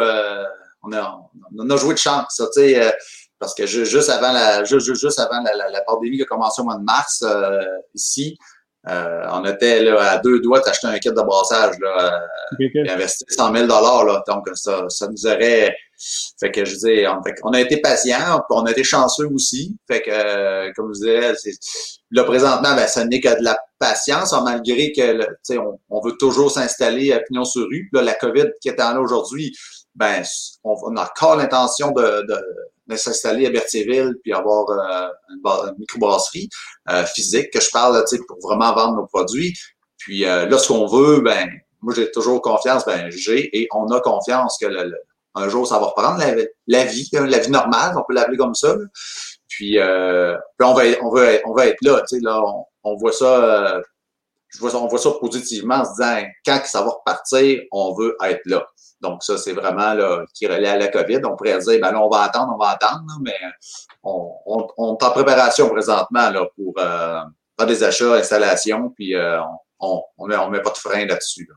on 0.85 1.69
a, 1.69 1.77
joué 1.77 1.93
de 1.93 1.99
chance, 1.99 2.41
tu 2.53 2.61
sais, 2.61 2.81
euh, 2.81 2.91
parce 3.39 3.53
que 3.53 3.65
juste 3.65 4.09
avant 4.09 4.31
la, 4.31 4.63
juste, 4.63 5.19
avant 5.19 5.41
la, 5.43 5.81
pandémie 5.81 6.17
qui 6.17 6.23
a 6.23 6.25
commencé 6.25 6.61
au 6.61 6.65
mois 6.65 6.77
de 6.77 6.83
mars 6.83 7.23
euh, 7.23 7.61
ici, 7.93 8.37
euh, 8.87 9.25
on 9.31 9.43
était 9.45 9.81
là, 9.81 10.11
à 10.11 10.17
deux 10.19 10.39
doigts 10.41 10.59
d'acheter 10.59 10.87
un 10.87 10.99
kit 10.99 11.09
de 11.09 11.15
brassage, 11.15 11.75
là, 11.79 12.21
et 12.59 12.89
investir 12.89 13.25
100 13.29 13.53
000 13.55 13.67
là, 13.67 14.23
donc 14.27 14.47
ça, 14.53 14.85
ça 14.89 15.07
nous 15.07 15.25
aurait, 15.25 15.75
fait 16.39 16.51
que 16.51 16.63
je 16.63 16.75
dis, 16.75 17.07
on, 17.07 17.19
on 17.49 17.53
a 17.53 17.61
été 17.61 17.77
patient, 17.81 18.43
on 18.51 18.63
a 18.63 18.71
été 18.71 18.83
chanceux 18.83 19.27
aussi, 19.33 19.75
fait 19.87 20.01
que 20.01 20.71
comme 20.73 20.93
je 20.93 20.99
disais, 20.99 21.33
là 22.11 22.23
présentement, 22.25 22.75
ben, 22.75 22.85
ça 22.85 23.05
n'est 23.05 23.19
que 23.19 23.39
de 23.39 23.43
la 23.43 23.57
patience, 23.79 24.33
malgré 24.43 24.91
que, 24.91 25.17
tu 25.17 25.25
sais, 25.41 25.57
on, 25.57 25.79
on, 25.89 26.01
veut 26.01 26.15
toujours 26.19 26.51
s'installer 26.51 27.11
à 27.11 27.19
pignon 27.19 27.43
sur 27.43 27.63
rue. 27.63 27.89
Là, 27.91 28.01
la 28.01 28.13
COVID 28.13 28.51
qui 28.61 28.69
est 28.69 28.81
en 28.81 28.93
là 28.93 29.01
aujourd'hui, 29.01 29.55
ben, 29.95 30.23
on, 30.63 30.95
a 30.95 31.03
encore 31.03 31.37
l'intention 31.37 31.91
de, 31.91 32.25
de, 32.27 32.45
s'installer 32.95 33.47
à 33.47 33.49
Berthierville 33.49 34.15
puis 34.21 34.33
avoir 34.33 34.69
euh, 34.69 35.09
une, 35.29 35.75
microbrasserie 35.79 36.49
euh, 36.89 37.03
physique 37.05 37.51
que 37.51 37.59
je 37.59 37.69
parle 37.71 38.03
pour 38.27 38.39
vraiment 38.41 38.73
vendre 38.73 38.97
nos 38.97 39.07
produits. 39.07 39.57
Puis 39.97 40.25
euh, 40.25 40.45
là, 40.47 40.57
ce 40.57 40.67
qu'on 40.67 40.85
veut, 40.85 41.21
ben, 41.21 41.49
moi 41.81 41.93
j'ai 41.95 42.11
toujours 42.11 42.41
confiance, 42.41 42.85
ben 42.85 43.09
j'ai 43.09 43.57
et 43.57 43.67
on 43.73 43.87
a 43.91 43.99
confiance 43.99 44.57
que 44.59 44.67
le, 44.67 44.93
un 45.33 45.49
jour 45.49 45.67
ça 45.67 45.79
va 45.79 45.87
reprendre 45.87 46.23
la, 46.67 46.83
vie, 46.85 47.09
hein, 47.15 47.25
la 47.25 47.39
vie 47.39 47.51
normale, 47.51 47.95
on 47.97 48.03
peut 48.07 48.13
l'appeler 48.13 48.37
comme 48.37 48.55
ça. 48.55 48.75
Puis, 49.47 49.79
euh, 49.79 50.35
puis, 50.57 50.67
on 50.67 50.73
va 50.73 50.83
on 51.01 51.09
va 51.09 51.31
on 51.45 51.53
va 51.53 51.67
être 51.67 51.81
là, 51.81 52.01
tu 52.01 52.17
sais 52.17 52.21
là, 52.21 52.41
on, 52.43 52.65
on 52.83 52.97
voit 52.97 53.13
ça, 53.13 53.81
je 54.49 54.59
vois 54.59 54.75
on 54.75 54.87
voit 54.87 54.99
ça 54.99 55.11
positivement 55.19 55.75
en 55.75 55.85
se 55.85 55.91
disant 55.91 56.27
quand 56.45 56.61
ça 56.65 56.81
va 56.81 56.89
repartir, 56.89 57.61
on 57.71 57.93
veut 57.95 58.15
être 58.23 58.41
là. 58.45 58.65
Donc, 59.05 59.23
ça, 59.23 59.37
c'est 59.37 59.53
vraiment 59.53 59.93
là, 59.93 60.25
qui 60.33 60.47
relaie 60.47 60.67
à 60.67 60.77
la 60.77 60.87
COVID. 60.87 61.19
On 61.25 61.35
pourrait 61.35 61.59
dire, 61.59 61.79
ben 61.79 61.91
là, 61.91 62.01
on 62.03 62.09
va 62.09 62.21
attendre, 62.21 62.51
on 62.55 62.57
va 62.57 62.69
attendre, 62.71 63.03
mais 63.21 63.37
on, 64.03 64.31
on, 64.77 64.97
est 64.97 65.03
en 65.03 65.11
préparation 65.11 65.69
présentement 65.69 66.31
là, 66.31 66.47
pour 66.55 66.73
euh, 66.79 67.19
faire 67.57 67.67
des 67.67 67.83
achats, 67.83 68.15
installations, 68.15 68.89
puis 68.89 69.15
euh, 69.15 69.39
on 69.79 70.01
ne 70.19 70.27
met, 70.27 70.37
on 70.37 70.49
met 70.49 70.61
pas 70.61 70.71
de 70.71 70.77
frein 70.77 71.05
là-dessus. 71.05 71.47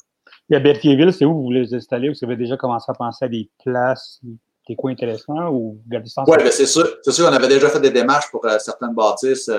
Et 0.51 0.57
à 0.57 0.61
Berthierville, 0.61 1.13
c'est 1.13 1.25
où 1.25 1.35
vous 1.35 1.43
voulez 1.43 1.75
installer? 1.75 2.11
Vous 2.11 2.17
avez 2.23 2.37
déjà 2.37 2.59
commencé 2.59 2.91
à 2.91 2.95
penser 2.95 3.25
à 3.25 3.29
des 3.29 3.51
places, 3.65 4.21
des 4.69 4.77
coins 4.77 4.93
intéressants 4.93 5.49
ou 5.49 5.81
Oui, 5.91 6.37
ben 6.39 6.51
c'est 6.51 6.67
sûr. 6.67 6.87
C'est 7.03 7.13
sûr, 7.13 7.27
on 7.29 7.33
avait 7.33 7.49
déjà 7.49 7.71
fait 7.71 7.81
des 7.81 7.91
démarches 7.91 8.31
pour 8.31 8.45
euh, 8.45 8.59
certaines 8.59 8.95
bâtisses 8.95 9.51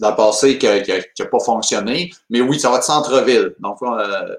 dans 0.00 0.10
le 0.10 0.16
passé 0.16 0.58
qui 0.58 0.66
n'a 0.66 1.26
pas 1.26 1.38
fonctionné. 1.38 2.10
Mais 2.30 2.40
oui, 2.40 2.58
ça 2.58 2.68
va 2.68 2.78
être 2.78 2.84
centre-ville. 2.84 3.54
Donc, 3.60 3.78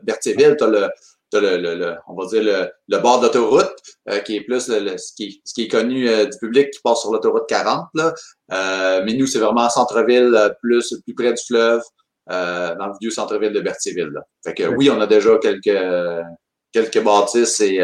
Berthierville, 0.03 0.55
tu 0.57 0.63
as 0.65 0.67
le, 0.67 0.89
le, 1.33 1.95
on 2.07 2.15
va 2.15 2.27
dire 2.27 2.43
le, 2.43 2.71
le 2.87 2.97
bord 2.99 3.19
d'autoroute, 3.19 3.75
euh, 4.09 4.19
qui 4.19 4.37
est 4.37 4.41
plus 4.41 4.67
le, 4.69 4.97
ce, 4.97 5.13
qui, 5.13 5.41
ce, 5.43 5.53
qui, 5.53 5.63
est 5.63 5.67
connu 5.67 6.07
euh, 6.07 6.25
du 6.25 6.37
public 6.37 6.71
qui 6.71 6.79
passe 6.83 7.01
sur 7.01 7.11
l'autoroute 7.11 7.47
40. 7.47 7.87
Là. 7.93 8.13
Euh, 8.51 9.03
mais 9.05 9.13
nous, 9.13 9.27
c'est 9.27 9.39
vraiment 9.39 9.69
centre-ville, 9.69 10.55
plus, 10.61 10.93
plus 11.03 11.13
près 11.13 11.33
du 11.33 11.41
fleuve, 11.47 11.81
dans 12.27 12.87
le 12.87 12.93
vieux 13.01 13.11
centre-ville 13.11 13.53
de 13.53 13.61
Berthierville. 13.61 14.11
Là. 14.13 14.21
Fait 14.43 14.53
que 14.53 14.63
oui, 14.75 14.89
on 14.89 14.99
a 14.99 15.07
déjà 15.07 15.37
quelques, 15.37 15.77
quelques 16.71 17.03
bâtisses 17.03 17.59
et 17.61 17.79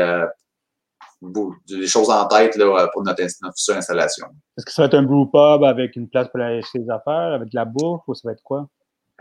des 1.21 1.88
choses 1.88 2.10
en 2.10 2.27
tête 2.27 2.56
là, 2.56 2.88
pour 2.93 3.04
notre, 3.04 3.21
future 3.21 3.77
installation. 3.77 4.27
Est-ce 4.58 4.65
que 4.65 4.71
ça 4.71 4.82
va 4.84 4.86
être 4.88 4.95
un 4.95 5.04
brew 5.04 5.30
pub 5.32 5.63
avec 5.63 5.95
une 5.95 6.10
place 6.10 6.27
pour 6.30 6.41
aller 6.41 6.62
ses 6.63 6.89
affaires, 6.89 7.34
avec 7.34 7.49
de 7.49 7.56
la 7.56 7.65
bouffe, 7.65 8.01
ou 8.08 8.15
ça 8.15 8.21
va 8.27 8.34
être 8.34 8.43
quoi? 8.43 8.67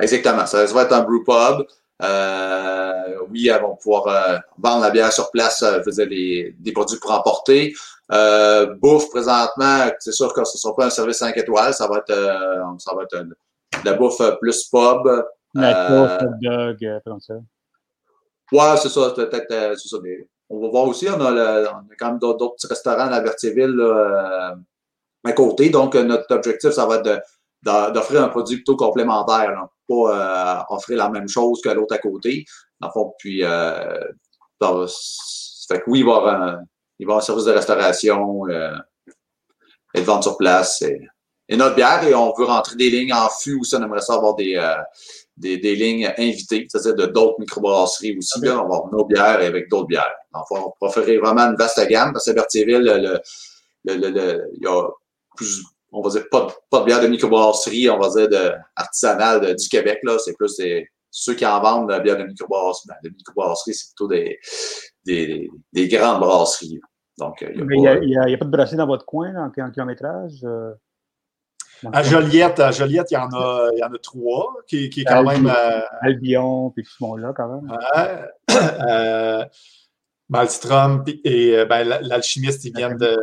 Exactement. 0.01 0.47
Ça, 0.47 0.65
va 0.65 0.83
être 0.83 0.93
un 0.93 1.03
brew 1.03 1.23
pub. 1.25 1.67
Euh, 2.03 3.17
oui, 3.31 3.49
elles 3.49 3.61
vont 3.61 3.77
pouvoir 3.77 4.07
euh, 4.07 4.39
vendre 4.59 4.83
la 4.83 4.91
bière 4.91 5.13
sur 5.13 5.31
place, 5.31 5.63
euh, 5.63 5.81
veux 5.85 5.93
dire, 5.93 6.55
des 6.59 6.73
produits 6.73 6.99
pour 6.99 7.13
emporter. 7.13 7.75
Euh, 8.13 8.75
bouffe, 8.77 9.09
présentement, 9.11 9.89
c'est 9.99 10.13
sûr 10.13 10.33
que 10.33 10.45
ce 10.45 10.57
ne 10.57 10.61
sera 10.61 10.75
pas 10.75 10.87
un 10.87 10.91
service 10.91 11.19
5 11.19 11.37
étoiles, 11.37 11.75
ça 11.75 11.87
va 11.87 11.99
être, 11.99 12.11
euh, 12.11 12.79
ça 12.79 12.95
va 12.95 13.03
être 13.03 13.25
de 13.25 13.37
la 13.85 13.95
bouffe 13.95 14.21
plus 14.41 14.65
pub. 14.65 15.25
La 15.55 16.21
hot 16.23 16.27
dog, 16.43 17.01
comme 17.05 17.21
ça. 17.21 17.35
Ouais, 18.53 18.77
c'est 18.79 18.89
ça, 18.89 19.13
peut-être, 19.15 19.79
c'est 19.79 19.89
ça. 19.89 19.97
Mais 20.03 20.27
on 20.49 20.61
va 20.61 20.69
voir 20.69 20.85
aussi, 20.85 21.09
on 21.09 21.21
a, 21.21 21.31
le, 21.31 21.69
on 21.69 21.93
a 21.93 21.97
quand 21.99 22.09
même 22.09 22.19
d'autres 22.19 22.55
petits 22.55 22.67
restaurants 22.67 23.13
à 23.13 23.21
Berthierville 23.21 23.81
à 25.25 25.33
côté. 25.33 25.71
Donc, 25.71 25.95
notre 25.95 26.35
objectif, 26.35 26.71
ça 26.71 26.87
va 26.87 26.97
être 26.97 27.23
d'offrir 27.93 28.25
un 28.25 28.29
produit 28.29 28.57
plutôt 28.57 28.77
complémentaire. 28.77 29.53
Là 29.53 29.69
pas 29.91 30.65
euh, 30.71 30.75
offrir 30.75 30.99
la 30.99 31.11
même 31.11 31.29
chose 31.29 31.61
que 31.63 31.69
l'autre 31.71 31.95
à 31.95 31.99
côté. 31.99 32.45
Dans 32.81 32.91
fond, 32.91 33.15
puis, 33.19 33.45
euh, 33.45 33.99
fait 34.61 35.81
que 35.81 35.85
oui, 35.89 36.01
il 36.01 36.05
va 36.05 36.13
y 36.13 36.17
avoir 36.17 36.43
un, 36.43 36.61
il 36.99 37.07
va 37.07 37.13
avoir 37.15 37.19
un 37.19 37.27
service 37.27 37.45
de 37.45 37.53
restauration 37.53 38.47
euh, 38.49 38.77
et 39.95 40.01
de 40.01 40.07
vente 40.07 40.23
sur 40.23 40.37
place. 40.37 40.83
Et, 40.83 41.01
et, 41.49 41.57
notre 41.57 41.77
bière, 41.77 42.03
et 42.05 42.15
on 42.15 42.33
veut 42.37 42.45
rentrer 42.45 42.77
des 42.77 42.91
lignes 42.91 43.13
en 43.13 43.29
fût 43.29 43.59
aussi. 43.59 43.75
On 43.75 43.83
aimerait 43.83 44.01
ça 44.01 44.15
avoir 44.15 44.35
des, 44.35 44.57
euh, 44.57 44.77
des, 45.37 45.59
des, 45.59 45.75
lignes 45.75 46.13
invitées, 46.19 46.67
c'est-à-dire 46.69 46.95
de 46.95 47.07
d'autres 47.07 47.41
microbrasseries 47.41 48.17
aussi. 48.19 48.41
Là, 48.41 48.63
on 48.65 48.69
va 48.69 48.77
avoir 48.77 48.93
nos 48.93 49.05
bières 49.05 49.41
et 49.41 49.47
avec 49.47 49.69
d'autres 49.69 49.89
bières. 49.89 50.15
Donc, 50.35 50.45
on 50.51 50.55
va 50.57 50.71
offrir 50.81 51.21
vraiment 51.21 51.43
une 51.43 51.57
vaste 51.57 51.85
gamme 51.89 52.13
parce 52.13 52.27
que 52.27 52.33
Berthierville, 52.33 52.83
le, 52.83 53.19
le, 53.85 53.95
le, 53.97 54.11
le, 54.11 54.51
il 54.55 54.63
y 54.63 54.67
a 54.67 54.89
plus, 55.37 55.63
on 55.93 56.03
va 56.03 56.11
dire, 56.11 56.25
pas 56.31 56.47
de, 56.47 56.53
pas 56.71 56.81
de 56.81 56.85
bière 56.85 57.01
de 57.01 57.09
microbrasserie, 57.09 57.91
on 57.91 57.99
va 57.99 58.09
dire, 58.11 58.29
de, 58.29 58.53
artisanale 58.77 59.55
du 59.57 59.69
Québec, 59.69 60.01
là. 60.03 60.19
C'est 60.19 60.35
plus 60.37 60.57
des, 60.57 60.89
ceux 61.11 61.35
qui 61.35 61.45
en 61.45 61.61
vendent 61.61 61.91
de 61.91 61.99
bière 62.01 62.17
de 62.17 62.25
microbrasserie. 62.25 62.89
Ben, 62.89 62.97
de 63.05 63.11
microbrasserie, 63.11 63.75
c'est 63.75 63.89
plutôt 63.89 64.09
des, 64.09 64.39
des, 65.05 65.51
des, 65.73 65.89
grandes 65.89 66.21
brasseries. 66.21 66.81
Donc, 67.19 67.43
il 67.43 67.67
n'y 67.67 67.87
a, 67.87 67.93
a, 67.93 68.25
a, 68.25 68.37
pas 68.37 68.45
de 68.45 68.51
brasserie 68.51 68.77
dans 68.77 68.87
votre 68.87 69.05
coin, 69.05 69.35
en, 69.37 69.63
en 69.63 69.71
kilométrage? 69.71 70.45
Euh? 70.45 70.73
À 71.93 72.03
Joliette, 72.03 72.61
à 72.61 72.71
Joliette, 72.73 73.11
il 73.11 73.15
y 73.15 73.17
en 73.17 73.31
a, 73.33 73.71
il 73.73 73.79
y 73.79 73.85
en 73.85 73.93
a 73.93 73.99
trois, 73.99 74.55
qui, 74.67 74.91
qui 74.91 75.01
est 75.01 75.05
quand 75.05 75.23
même. 75.23 75.47
Euh, 75.47 75.81
Albion, 76.03 76.71
puis 76.71 76.85
tout 76.85 76.91
ce 76.91 77.03
monde-là, 77.03 77.33
quand 77.35 77.49
même. 77.49 77.79
Euh, 78.51 79.45
Malmstrom 80.29 81.05
et 81.25 81.57
euh, 81.57 81.67
ben, 81.67 81.85
l'alchimiste, 81.85 82.65
ils 82.65 82.75
viennent 82.75 82.97
de, 82.97 83.17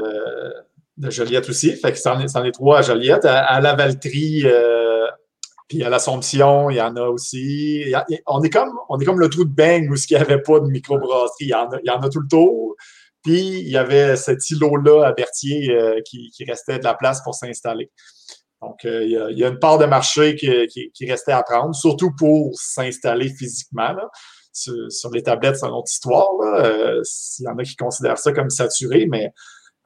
de, 0.97 1.09
Joliette 1.09 1.49
aussi. 1.49 1.71
Fait 1.75 1.91
que 1.91 1.97
c'en 1.97 2.19
est, 2.19 2.35
est, 2.35 2.51
trois 2.51 2.79
à 2.79 2.81
Joliette. 2.81 3.25
À, 3.25 3.59
la 3.61 3.75
Valtrie, 3.75 4.43
euh, 4.45 5.05
puis 5.67 5.83
à 5.83 5.89
l'Assomption, 5.89 6.69
il 6.69 6.77
y 6.77 6.81
en 6.81 6.95
a 6.95 7.07
aussi. 7.07 7.93
on, 8.25 8.41
est 8.41 8.49
comme, 8.49 8.73
on 8.89 8.99
est 8.99 9.05
comme 9.05 9.19
le 9.19 9.29
trou 9.29 9.45
de 9.45 9.53
beigne 9.53 9.89
où 9.89 9.95
il 9.95 10.15
n'y 10.15 10.21
avait 10.21 10.41
pas 10.41 10.59
de 10.59 10.67
microbrasserie. 10.67 11.45
Il 11.45 11.49
y, 11.49 11.53
en 11.53 11.69
a, 11.69 11.77
il 11.83 11.87
y 11.87 11.89
en 11.89 11.99
a 11.99 12.09
tout 12.09 12.21
le 12.21 12.27
tour. 12.27 12.75
Puis 13.23 13.59
il 13.59 13.69
y 13.69 13.77
avait 13.77 14.15
cet 14.15 14.49
îlot-là 14.49 15.07
à 15.07 15.11
Berthier 15.13 15.71
euh, 15.71 15.99
qui, 16.05 16.31
restait 16.47 16.79
de 16.79 16.83
la 16.83 16.93
place 16.93 17.21
pour 17.23 17.35
s'installer. 17.35 17.91
Donc, 18.61 18.85
euh, 18.85 19.03
il, 19.03 19.37
y 19.37 19.43
a, 19.43 19.49
une 19.49 19.59
part 19.59 19.77
de 19.77 19.85
marché 19.85 20.35
qui, 20.35 21.05
restait 21.07 21.31
à 21.31 21.43
prendre, 21.43 21.75
surtout 21.75 22.11
pour 22.17 22.51
s'installer 22.55 23.29
physiquement. 23.29 23.95
Sur, 24.51 25.11
les 25.13 25.21
tablettes, 25.21 25.57
c'est 25.57 25.67
une 25.67 25.73
autre 25.73 25.91
histoire. 25.91 26.31
Il 27.39 27.43
y 27.43 27.47
en 27.47 27.57
a 27.57 27.63
qui 27.63 27.75
considèrent 27.75 28.17
ça 28.17 28.31
comme 28.31 28.49
saturé, 28.49 29.05
mais 29.07 29.31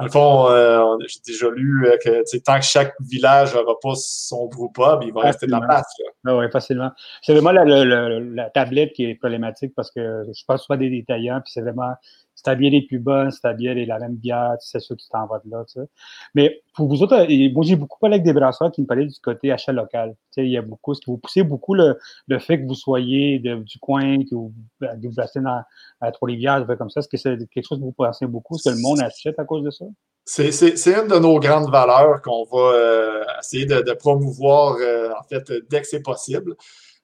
dans 0.01 0.05
le 0.05 0.11
fond, 0.11 0.49
euh, 0.49 0.97
j'ai 1.07 1.19
déjà 1.25 1.49
lu 1.49 1.87
que 2.03 2.37
tant 2.39 2.57
que 2.57 2.65
chaque 2.65 2.93
village 2.99 3.53
n'aura 3.53 3.75
pas 3.79 3.93
son 3.95 4.47
groupe 4.47 4.79
il 5.03 5.13
va 5.13 5.21
rester 5.21 5.45
de 5.45 5.51
la 5.51 5.61
place. 5.61 5.85
Ah 6.25 6.35
oui, 6.37 6.45
facilement. 6.51 6.91
C'est 7.21 7.33
vraiment 7.33 7.51
la, 7.51 7.65
la, 7.85 8.49
tablette 8.49 8.93
qui 8.93 9.05
est 9.05 9.15
problématique 9.15 9.73
parce 9.75 9.91
que 9.91 10.25
je 10.33 10.45
parle 10.45 10.59
souvent 10.59 10.77
des 10.77 10.89
détaillants, 10.89 11.41
puis 11.41 11.51
c'est 11.53 11.61
vraiment 11.61 11.93
si 12.41 12.45
ta 12.45 12.55
bière 12.55 12.73
est 12.73 12.87
plus 12.87 12.97
bonne, 12.97 13.29
si 13.29 13.39
ta 13.39 13.53
bière 13.53 13.77
est 13.77 13.85
la 13.85 13.99
même 13.99 14.15
bière, 14.15 14.55
c'est 14.59 14.79
sûr 14.79 14.95
que 14.95 15.01
tu 15.03 15.07
t'en 15.09 15.27
vas 15.27 15.39
de 15.45 15.51
là. 15.51 15.63
Tu 15.67 15.79
sais. 15.79 15.87
Mais 16.33 16.63
pour 16.73 16.87
vous 16.87 17.03
autres, 17.03 17.15
moi 17.53 17.63
j'ai 17.63 17.75
beaucoup 17.75 17.99
parlé 17.99 18.15
avec 18.15 18.25
des 18.25 18.33
brasseurs 18.33 18.71
qui 18.71 18.81
me 18.81 18.87
parlaient 18.87 19.05
du 19.05 19.19
côté 19.21 19.51
achat 19.51 19.71
local. 19.71 20.15
Tu 20.31 20.41
sais, 20.41 20.45
il 20.45 20.51
y 20.51 20.57
a 20.57 20.63
beaucoup, 20.63 20.93
est-ce 20.93 21.01
que 21.01 21.11
vous 21.11 21.19
poussez 21.19 21.43
beaucoup 21.43 21.75
le, 21.75 21.99
fait 22.39 22.59
que 22.59 22.65
vous 22.65 22.73
soyez 22.73 23.37
du 23.37 23.77
coin, 23.79 24.23
que 24.23 24.33
vous, 24.33 24.51
que 24.79 25.07
vous 25.07 25.13
placez 25.13 25.39
dans, 25.39 25.61
à 26.01 26.11
Trois-Rivières, 26.11 26.65
comme 26.79 26.89
ça? 26.89 27.01
Est-ce 27.01 27.09
que 27.09 27.17
c'est 27.17 27.37
quelque 27.49 27.67
chose 27.67 27.77
que 27.77 27.83
vous 27.83 27.91
pensez 27.91 28.25
beaucoup? 28.25 28.55
Est-ce 28.55 28.71
que 28.71 28.75
le 28.75 28.81
monde 28.81 29.01
achète 29.01 29.37
à 29.37 29.45
cause 29.45 29.63
de 29.63 29.69
ça? 29.69 29.85
C'est 30.25 30.51
une 30.87 31.07
de 31.09 31.19
nos 31.19 31.39
grandes 31.39 31.69
valeurs 31.69 32.23
qu'on 32.23 32.45
va 32.45 32.73
euh, 32.73 33.23
essayer 33.39 33.67
de, 33.67 33.81
de 33.81 33.93
promouvoir, 33.93 34.77
euh, 34.79 35.11
en 35.11 35.23
fait, 35.23 35.51
dès 35.69 35.81
que 35.81 35.87
c'est 35.87 36.01
possible. 36.01 36.55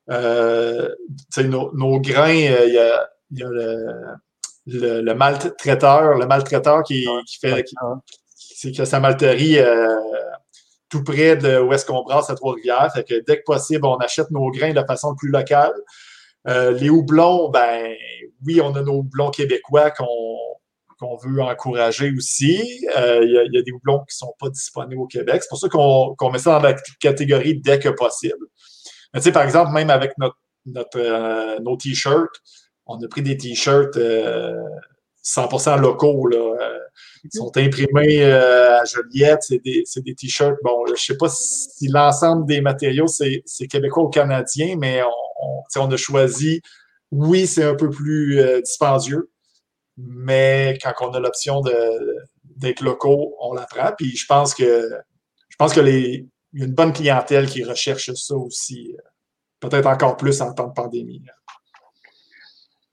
Euh, 0.09 0.89
nos, 1.37 1.71
nos 1.75 1.99
grains, 1.99 2.31
il 2.31 2.73
y 2.73 2.79
a, 2.79 3.09
y 3.31 3.43
a 3.43 3.49
le, 3.49 4.15
le, 4.67 5.13
maltraiteur, 5.13 6.17
le 6.17 6.25
maltraiteur 6.25 6.83
qui, 6.83 7.07
qui 7.25 7.37
fait 7.39 7.63
c'est 8.57 8.71
que 8.71 8.85
sa 8.85 8.99
malterie 8.99 9.59
euh, 9.59 9.95
tout 10.89 11.03
près 11.03 11.35
de 11.35 11.59
où 11.59 11.73
est-ce 11.73 11.85
qu'on 11.85 12.03
brasse 12.03 12.29
à 12.29 12.35
Trois-Rivières. 12.35 12.91
Fait 12.93 13.03
que 13.03 13.23
dès 13.25 13.37
que 13.37 13.43
possible, 13.45 13.85
on 13.85 13.97
achète 13.97 14.31
nos 14.31 14.49
grains 14.49 14.73
de 14.73 14.83
façon 14.87 15.15
plus 15.15 15.29
locale. 15.29 15.73
Euh, 16.47 16.71
les 16.71 16.89
houblons, 16.89 17.49
ben 17.49 17.93
oui, 18.45 18.61
on 18.61 18.73
a 18.75 18.81
nos 18.81 18.99
houblons 18.99 19.29
québécois 19.29 19.91
qu'on 19.91 21.17
veut 21.17 21.41
encourager 21.41 22.11
aussi. 22.17 22.87
Euh, 22.97 23.19
il 23.23 23.53
y, 23.53 23.59
a 23.59 23.61
des 23.61 23.71
houblons 23.71 23.99
qui 23.99 24.15
ne 24.15 24.27
sont 24.27 24.33
pas 24.39 24.49
disponibles 24.49 25.01
au 25.01 25.07
Québec. 25.07 25.43
C'est 25.43 25.49
pour 25.49 25.59
ça 25.59 25.69
qu'on 25.69 26.31
met 26.31 26.39
ça 26.39 26.53
dans 26.53 26.67
la 26.67 26.73
catégorie 26.99 27.59
dès 27.59 27.79
que 27.79 27.89
possible. 27.89 28.47
Mais 29.13 29.31
par 29.31 29.43
exemple, 29.43 29.71
même 29.71 29.89
avec 29.89 30.13
notre, 30.17 30.37
notre 30.65 31.61
nos 31.61 31.77
t-shirts, 31.77 32.41
on 32.87 33.01
a 33.01 33.07
pris 33.07 33.21
des 33.21 33.37
t-shirts 33.37 33.97
100% 33.97 33.97
euh, 33.97 35.77
locaux. 35.77 36.27
Là. 36.27 36.37
Euh, 36.37 36.79
ils 37.23 37.37
sont 37.37 37.51
imprimés 37.57 38.23
euh, 38.23 38.79
à 38.79 38.85
Joliette. 38.85 39.43
C'est 39.43 39.59
des, 39.59 39.83
des 39.97 40.15
t-shirts. 40.15 40.57
Bon, 40.63 40.85
je 40.87 40.93
ne 40.93 40.97
sais 40.97 41.17
pas 41.17 41.29
si 41.29 41.87
l'ensemble 41.87 42.45
des 42.45 42.61
matériaux, 42.61 43.07
c'est 43.07 43.43
québécois 43.67 44.03
ou 44.03 44.09
canadien, 44.09 44.75
mais 44.77 45.01
on, 45.03 45.63
on, 45.75 45.91
a 45.91 45.97
choisi. 45.97 46.61
Oui, 47.11 47.47
c'est 47.47 47.63
un 47.63 47.75
peu 47.75 47.89
plus 47.89 48.41
dispendieux, 48.61 49.29
mais 49.97 50.77
quand 50.81 50.93
on 51.01 51.13
a 51.13 51.19
l'option 51.19 51.61
d'être 52.57 52.81
locaux, 52.81 53.35
on 53.39 53.53
la 53.53 53.65
prend. 53.65 53.91
Puis 53.97 54.15
je 54.15 54.25
pense 54.25 54.53
que 54.53 54.89
je 55.49 55.55
pense 55.57 55.73
que 55.73 55.79
les, 55.79 56.27
y 56.53 56.61
a 56.61 56.65
une 56.65 56.73
bonne 56.73 56.93
clientèle 56.93 57.47
qui 57.47 57.63
recherche 57.63 58.11
ça 58.13 58.35
aussi, 58.35 58.95
peut-être 59.59 59.87
encore 59.87 60.17
plus 60.17 60.41
en 60.41 60.53
temps 60.53 60.67
de 60.67 60.73
pandémie. 60.73 61.23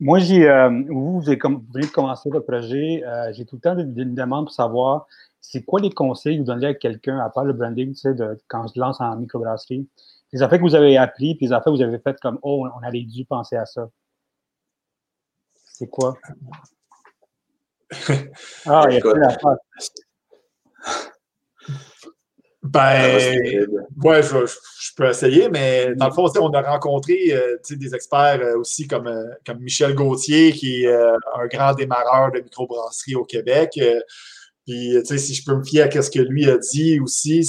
Moi, 0.04 0.18
j'ai, 0.18 0.46
euh, 0.46 0.68
vous, 0.86 1.18
vous, 1.18 1.20
venez 1.22 1.36
de 1.38 1.90
commencer 1.90 2.28
votre 2.28 2.44
projet. 2.46 3.02
Euh, 3.06 3.32
j'ai 3.32 3.46
tout 3.46 3.56
le 3.56 3.60
temps 3.62 3.78
une 3.78 4.14
demande 4.14 4.44
pour 4.44 4.54
savoir 4.54 5.06
c'est 5.40 5.62
quoi 5.64 5.80
les 5.80 5.88
conseils 5.88 6.36
que 6.36 6.40
vous 6.40 6.46
donnez 6.46 6.66
à 6.66 6.74
quelqu'un, 6.74 7.18
à 7.20 7.30
part 7.30 7.46
le 7.46 7.54
branding, 7.54 7.94
tu 7.94 8.00
sais, 8.00 8.12
de, 8.12 8.38
quand 8.48 8.66
je 8.66 8.78
lance 8.78 9.00
en 9.00 9.16
microbrasserie. 9.16 9.88
Les 10.34 10.42
affaires 10.42 10.58
que 10.58 10.64
vous 10.64 10.74
avez 10.74 10.98
appris, 10.98 11.36
puis 11.36 11.46
les 11.46 11.52
affaires 11.52 11.72
que 11.72 11.78
vous 11.78 11.82
avez 11.82 11.98
faites 12.00 12.20
comme 12.20 12.38
Oh, 12.42 12.66
on 12.66 12.86
avait 12.86 13.00
dû 13.00 13.24
penser 13.24 13.56
à 13.56 13.64
ça. 13.64 13.88
C'est 15.72 15.88
quoi? 15.88 16.18
ah, 18.66 18.84
il 18.90 18.96
y 18.96 18.98
a 18.98 19.00
plein 19.00 19.20
d'affaires. 19.20 19.56
Ben, 22.64 23.66
ouais, 24.02 24.22
je, 24.22 24.94
peux 24.96 25.06
essayer, 25.06 25.50
mais 25.50 25.94
dans 25.96 26.08
le 26.08 26.14
fond, 26.14 26.30
on 26.40 26.52
a 26.54 26.62
rencontré 26.62 27.30
euh, 27.30 27.58
des 27.70 27.94
experts 27.94 28.40
euh, 28.40 28.56
aussi 28.56 28.88
comme, 28.88 29.06
euh, 29.06 29.34
comme 29.46 29.58
Michel 29.58 29.94
Gauthier, 29.94 30.50
qui 30.52 30.84
est 30.84 30.94
un 30.94 31.46
grand 31.52 31.74
démarreur 31.74 32.32
de 32.32 32.40
microbrasserie 32.40 33.16
au 33.16 33.24
Québec. 33.24 33.78
puis, 34.66 34.96
si 35.04 35.34
je 35.34 35.44
peux 35.44 35.54
me 35.54 35.62
fier 35.62 35.94
à 35.94 36.02
ce 36.02 36.10
que 36.10 36.20
lui 36.20 36.48
a 36.48 36.56
dit 36.56 37.00
aussi, 37.00 37.46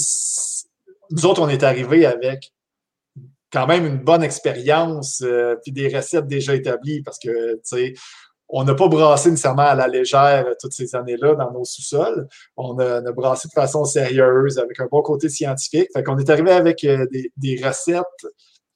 nous 1.10 1.24
autres, 1.24 1.40
on 1.40 1.48
est 1.48 1.62
arrivés 1.62 2.04
avec 2.04 2.52
quand 3.50 3.66
même 3.66 3.86
une 3.86 3.98
bonne 3.98 4.22
expérience, 4.22 5.24
puis 5.62 5.72
des 5.72 5.96
recettes 5.96 6.26
déjà 6.26 6.54
établies, 6.54 7.00
parce 7.00 7.18
que, 7.18 7.54
tu 7.54 7.60
sais, 7.62 7.94
on 8.48 8.64
n'a 8.64 8.74
pas 8.74 8.88
brassé 8.88 9.30
nécessairement 9.30 9.62
à 9.62 9.74
la 9.74 9.88
légère 9.88 10.46
toutes 10.60 10.72
ces 10.72 10.94
années-là 10.94 11.34
dans 11.34 11.50
nos 11.52 11.64
sous-sols. 11.64 12.28
On 12.56 12.78
a, 12.78 13.00
brassé 13.12 13.48
de 13.48 13.52
façon 13.52 13.84
sérieuse, 13.84 14.58
avec 14.58 14.78
un 14.80 14.86
bon 14.86 15.02
côté 15.02 15.28
scientifique. 15.28 15.88
Fait 15.92 16.02
qu'on 16.02 16.18
est 16.18 16.30
arrivé 16.30 16.52
avec 16.52 16.84
euh, 16.84 17.06
des, 17.10 17.60
recettes 17.64 18.04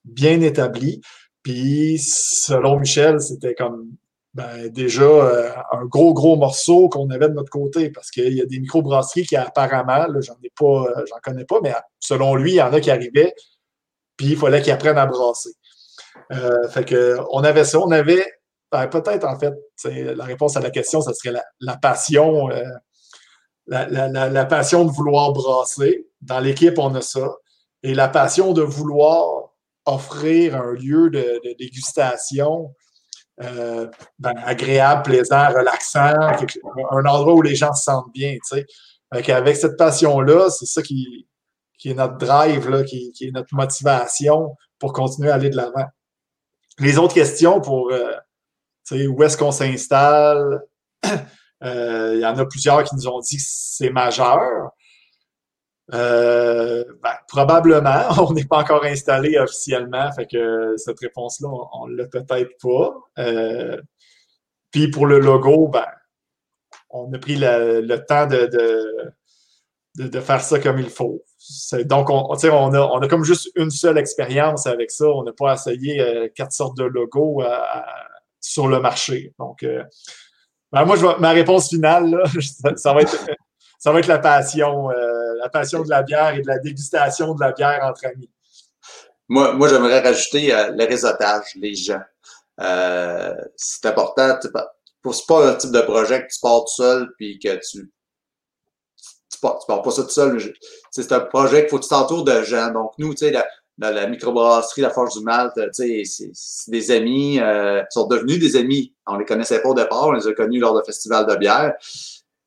bien 0.05 0.41
établies. 0.41 1.01
Puis, 1.43 1.99
selon 1.99 2.81
Michel, 2.81 3.21
c'était 3.21 3.55
comme 3.55 3.91
ben, 4.35 4.69
déjà 4.69 5.03
euh, 5.03 5.51
un 5.73 5.85
gros, 5.87 6.15
gros 6.15 6.37
morceau 6.37 6.89
qu'on 6.89 7.11
avait 7.11 7.29
de 7.29 7.35
notre 7.35 7.51
côté 7.51 7.91
parce 7.91 8.11
qu'il 8.11 8.33
y 8.33 8.41
a 8.41 8.47
des 8.47 8.61
microbrasseries 8.61 9.27
qui 9.27 9.37
apparemment, 9.37 10.07
j'en 10.21 10.37
ai 10.43 10.51
pas, 10.59 10.85
euh, 10.85 11.05
j'en 11.09 11.17
connais 11.23 11.45
pas, 11.45 11.61
mais 11.63 11.75
selon 11.99 12.35
lui, 12.35 12.53
il 12.53 12.57
y 12.57 12.63
en 12.63 12.73
a 12.73 12.81
qui 12.81 12.91
arrivaient, 12.91 13.35
puis 14.17 14.29
il 14.29 14.37
fallait 14.37 14.63
qu'ils 14.63 14.73
apprennent 14.73 14.99
à 14.99 15.07
brasser. 15.07 15.51
fait 16.71 16.85
que 16.85 17.19
on 17.33 17.43
avait 17.43 17.65
ça, 17.65 17.81
on 17.81 17.91
avait 17.91 18.25
ben, 18.73 18.87
peut-être, 18.87 19.25
en 19.25 19.39
fait, 19.39 19.53
la 19.85 20.25
réponse 20.25 20.57
à 20.57 20.61
la 20.61 20.71
question, 20.71 21.01
ce 21.01 21.13
serait 21.13 21.41
la, 21.61 21.77
passion, 21.77 22.51
euh, 22.51 22.63
la, 23.67 24.45
passion 24.45 24.85
de 24.85 24.91
vouloir 24.91 25.33
brasser. 25.33 26.07
Dans 26.21 26.39
l'équipe, 26.39 26.79
on 26.79 26.95
a 26.95 27.01
ça. 27.01 27.35
Et 27.83 27.95
la 27.95 28.09
passion 28.09 28.53
de 28.53 28.63
vouloir 28.63 29.51
offrir 29.87 30.55
un 30.55 30.73
lieu 30.73 31.11
de, 31.11 31.41
dégustation 31.59 32.73
euh, 33.43 33.89
ben, 34.19 34.35
agréable, 34.45 35.03
plaisant, 35.03 35.49
relaxant, 35.49 36.15
un 36.91 37.05
endroit 37.07 37.35
où 37.35 37.43
les 37.43 37.57
gens 37.57 37.73
se 37.73 37.85
sentent 37.85 38.13
bien. 38.13 38.37
Avec 39.11 39.57
cette 39.57 39.77
passion-là, 39.77 40.49
c'est 40.51 40.67
ça 40.67 40.83
qui, 40.83 41.27
est 41.85 41.95
notre 41.95 42.19
drive, 42.19 42.69
là, 42.69 42.85
qui, 42.85 43.13
est 43.21 43.33
notre 43.33 43.53
motivation 43.53 44.55
pour 44.79 44.93
continuer 44.93 45.31
à 45.31 45.35
aller 45.35 45.51
de 45.51 45.57
l'avant. 45.57 45.87
Les 46.79 46.99
autres 46.99 47.15
questions 47.15 47.61
pour, 47.61 47.91
euh, 47.91 48.13
où 48.93 49.23
est-ce 49.23 49.37
qu'on 49.37 49.53
s'installe? 49.53 50.63
Euh, 51.63 52.13
il 52.15 52.21
y 52.21 52.27
en 52.27 52.39
a 52.39 52.47
plusieurs 52.47 52.85
qui 52.85 52.95
nous 52.95 53.07
ont 53.07 53.21
dit 53.21 53.37
que 53.37 53.43
c'est 53.45 53.91
majeur. 53.91 54.71
Euh, 55.93 56.85
ben, 57.03 57.15
probablement, 57.29 58.07
on 58.19 58.33
n'est 58.33 58.45
pas 58.45 58.59
encore 58.59 58.85
installé 58.85 59.39
officiellement, 59.39 60.11
fait 60.13 60.27
que 60.27 60.77
cette 60.77 61.01
réponse-là, 61.01 61.49
on 61.73 61.89
ne 61.89 61.97
l'a 61.97 62.07
peut-être 62.07 62.53
pas. 62.63 62.95
Euh, 63.19 63.81
puis 64.71 64.91
pour 64.91 65.07
le 65.07 65.19
logo, 65.19 65.69
ben, 65.69 65.87
on 66.91 67.13
a 67.13 67.19
pris 67.19 67.37
le, 67.37 67.97
temps 68.07 68.27
de, 68.27 68.49
de, 69.97 70.21
faire 70.21 70.41
ça 70.41 70.59
comme 70.61 70.79
il 70.79 70.91
faut. 70.91 71.23
Donc, 71.85 72.11
on, 72.11 72.29
on, 72.31 72.75
a, 72.75 72.81
on 72.81 72.99
a 73.01 73.09
comme 73.09 73.25
juste 73.25 73.51
une 73.57 73.71
seule 73.71 73.99
expérience 73.99 74.67
avec 74.67 74.91
ça. 74.91 75.07
On 75.09 75.25
n'a 75.25 75.33
pas 75.33 75.55
essayé 75.55 76.31
quatre 76.35 76.53
sortes 76.53 76.77
de 76.77 76.85
logos 76.85 77.43
à, 77.43 77.85
sur 78.41 78.69
le 78.69 78.81
marché. 78.81 79.33
Donc, 79.39 79.63
euh, 79.63 79.83
ben, 80.73 80.85
moi, 80.85 81.19
ma 81.19 81.31
réponse 81.31 81.69
finale, 81.69 82.23
ça, 82.77 82.93
va 82.93 83.03
être, 83.03 83.17
ça 83.79 83.93
va 83.93 83.99
être 83.99 84.07
la 84.07 84.19
passion, 84.19 84.91
euh, 84.91 85.35
la 85.39 85.49
passion 85.49 85.83
de 85.83 85.91
la 85.91 86.03
bière 86.03 86.35
et 86.35 86.43
de 86.43 86.47
la 86.47 86.59
dégustation 86.59 87.35
de 87.35 87.41
la 87.41 87.53
bière 87.53 87.81
entre 87.85 88.07
amis. 88.07 88.31
Moi, 89.29 89.53
moi 89.53 89.69
j'aimerais 89.69 90.01
rajouter 90.01 90.53
euh, 90.53 90.73
le 90.73 90.85
réseautage, 90.85 91.55
les 91.57 91.75
gens. 91.75 92.03
c'est 93.57 93.87
important. 93.87 94.39
C'est 94.43 95.27
pas 95.27 95.49
un 95.49 95.55
type 95.55 95.73
de 95.73 95.81
projet 95.81 96.23
que 96.23 96.33
tu 96.33 96.41
pars 96.41 96.61
tout 96.61 96.75
seul 96.75 97.09
puis 97.17 97.39
que 97.39 97.59
tu 97.71 97.91
tu 99.41 99.67
pars 99.67 99.83
pas 99.83 99.91
ça 99.91 100.03
tout 100.03 100.11
seul. 100.11 100.53
C'est 100.91 101.13
un 101.13 101.21
projet 101.21 101.63
qu'il 101.63 101.71
faut 101.71 101.79
que 101.79 101.85
tu 101.85 101.89
t'entoures 101.89 102.25
de 102.25 102.43
gens. 102.43 102.71
Donc, 102.73 102.93
nous, 102.99 103.15
tu 103.15 103.19
sais, 103.19 103.43
la, 103.81 104.07
microbrasserie 104.07 104.83
La 104.83 104.91
Forge 104.91 105.15
du 105.15 105.25
Malte, 105.25 105.55
tu 105.75 106.05
sais, 106.05 106.31
c'est 106.35 106.71
des 106.71 106.91
amis, 106.91 107.41
euh, 107.41 107.83
sont 107.91 108.07
devenus 108.07 108.39
des 108.39 108.57
amis. 108.57 108.95
On 109.07 109.17
les 109.17 109.25
connaissait 109.25 109.61
pas 109.61 109.71
au 109.71 109.75
départ, 109.75 110.09
on 110.09 110.13
les 110.13 110.27
a 110.27 110.33
connus 110.33 110.61
lors 110.61 110.77
de 110.77 110.83
festival 110.85 111.27
de 111.27 111.37
bière. 111.37 111.75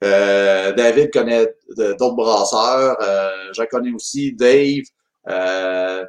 Euh, 0.03 0.73
David 0.73 1.11
connaît 1.11 1.47
d'autres 1.77 2.15
brasseurs. 2.15 2.97
Euh, 3.01 3.29
J'en 3.53 3.65
connais 3.65 3.91
aussi. 3.93 4.33
Dave. 4.33 4.83
Euh, 5.29 6.03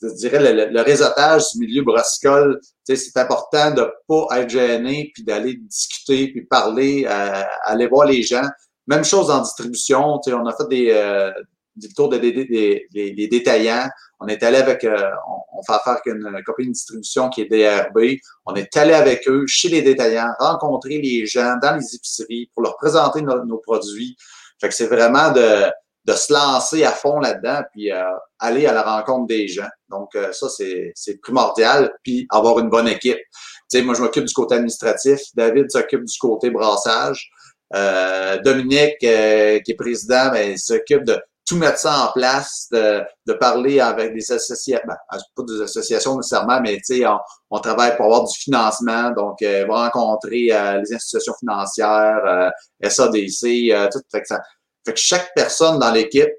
je 0.00 0.08
dirais 0.14 0.54
le, 0.54 0.72
le, 0.72 0.80
réseautage 0.80 1.42
du 1.52 1.66
milieu 1.66 1.82
brassicole, 1.82 2.60
c'est 2.84 3.16
important 3.16 3.72
de 3.72 3.86
pas 4.08 4.40
être 4.40 4.48
gêné, 4.48 5.10
puis 5.12 5.22
d'aller 5.22 5.54
discuter, 5.54 6.28
puis 6.28 6.46
parler, 6.46 7.04
euh, 7.06 7.42
aller 7.64 7.86
voir 7.86 8.06
les 8.06 8.22
gens. 8.22 8.48
Même 8.86 9.04
chose 9.04 9.30
en 9.30 9.42
distribution, 9.42 10.20
on 10.26 10.46
a 10.46 10.56
fait 10.56 10.68
des, 10.70 11.32
euh, 11.76 11.80
des 11.80 11.88
tours 11.94 12.08
des, 12.08 13.28
détaillants. 13.30 13.88
On 14.20 14.26
est 14.28 14.42
allé 14.42 14.58
avec, 14.58 14.84
euh, 14.84 15.10
on, 15.52 15.62
fait 15.62 15.72
affaire 15.72 15.94
avec 15.94 16.06
une 16.06 16.42
compagnie 16.44 16.68
de 16.68 16.72
distribution 16.72 17.28
qui 17.28 17.42
est 17.42 17.46
DRB. 17.46 18.18
On 18.46 18.54
est 18.54 18.74
allé 18.76 18.94
avec 18.94 19.28
eux 19.28 19.44
chez 19.46 19.68
les 19.68 19.82
détaillants, 19.82 20.32
rencontrer 20.38 20.98
les 20.98 21.26
gens 21.26 21.56
dans 21.62 21.76
les 21.76 21.94
épiceries 21.94 22.50
pour 22.54 22.62
leur 22.62 22.76
présenter 22.76 23.22
nos, 23.22 23.58
produits. 23.58 24.16
Fait 24.60 24.68
que 24.68 24.74
c'est 24.74 24.86
vraiment 24.86 25.32
de, 25.32 25.66
de 26.06 26.12
se 26.12 26.32
lancer 26.32 26.84
à 26.84 26.92
fond 26.92 27.18
là-dedans, 27.18 27.62
puis 27.72 27.90
euh, 27.90 28.04
aller 28.38 28.66
à 28.66 28.72
la 28.72 28.82
rencontre 28.82 29.26
des 29.26 29.48
gens. 29.48 29.68
Donc, 29.88 30.14
euh, 30.14 30.32
ça, 30.32 30.48
c'est 30.48 31.20
primordial. 31.20 31.92
Puis 32.02 32.26
avoir 32.30 32.58
une 32.60 32.70
bonne 32.70 32.88
équipe. 32.88 33.18
Tu 33.18 33.78
sais, 33.78 33.82
moi, 33.82 33.94
je 33.94 34.02
m'occupe 34.02 34.24
du 34.24 34.32
côté 34.32 34.54
administratif. 34.54 35.20
David 35.34 35.70
s'occupe 35.70 36.04
du 36.04 36.18
côté 36.18 36.50
brassage. 36.50 37.28
Euh, 37.74 38.38
Dominique, 38.42 38.98
qui 39.00 39.06
est 39.06 39.76
président, 39.76 40.30
ben, 40.30 40.56
s'occupe 40.56 41.02
de 41.02 41.20
tout 41.46 41.56
mettre 41.56 41.78
ça 41.78 42.08
en 42.08 42.12
place, 42.12 42.66
de, 42.72 43.02
de 43.26 43.32
parler 43.34 43.78
avec 43.78 44.12
des 44.12 44.32
associations, 44.32 44.80
ben, 44.86 44.96
pas 45.36 45.42
des 45.44 45.62
associations 45.62 46.16
nécessairement, 46.16 46.60
mais 46.60 46.76
tu 46.78 46.98
sais, 46.98 47.04
on, 47.50 47.58
travaille 47.60 47.96
pour 47.96 48.06
avoir 48.06 48.24
du 48.24 48.36
financement, 48.36 49.12
donc 49.12 49.40
euh, 49.42 49.64
va 49.66 49.88
rencontrer 49.88 50.48
euh, 50.50 50.80
les 50.80 50.94
institutions 50.94 51.34
financières, 51.38 52.20
euh, 52.26 52.88
SADC, 52.88 53.70
euh, 53.70 53.88
tout. 53.92 54.00
Fait 54.10 54.22
que, 54.22 54.26
ça, 54.26 54.40
fait 54.84 54.94
que 54.94 54.98
chaque 54.98 55.32
personne 55.36 55.78
dans 55.78 55.92
l'équipe 55.92 56.30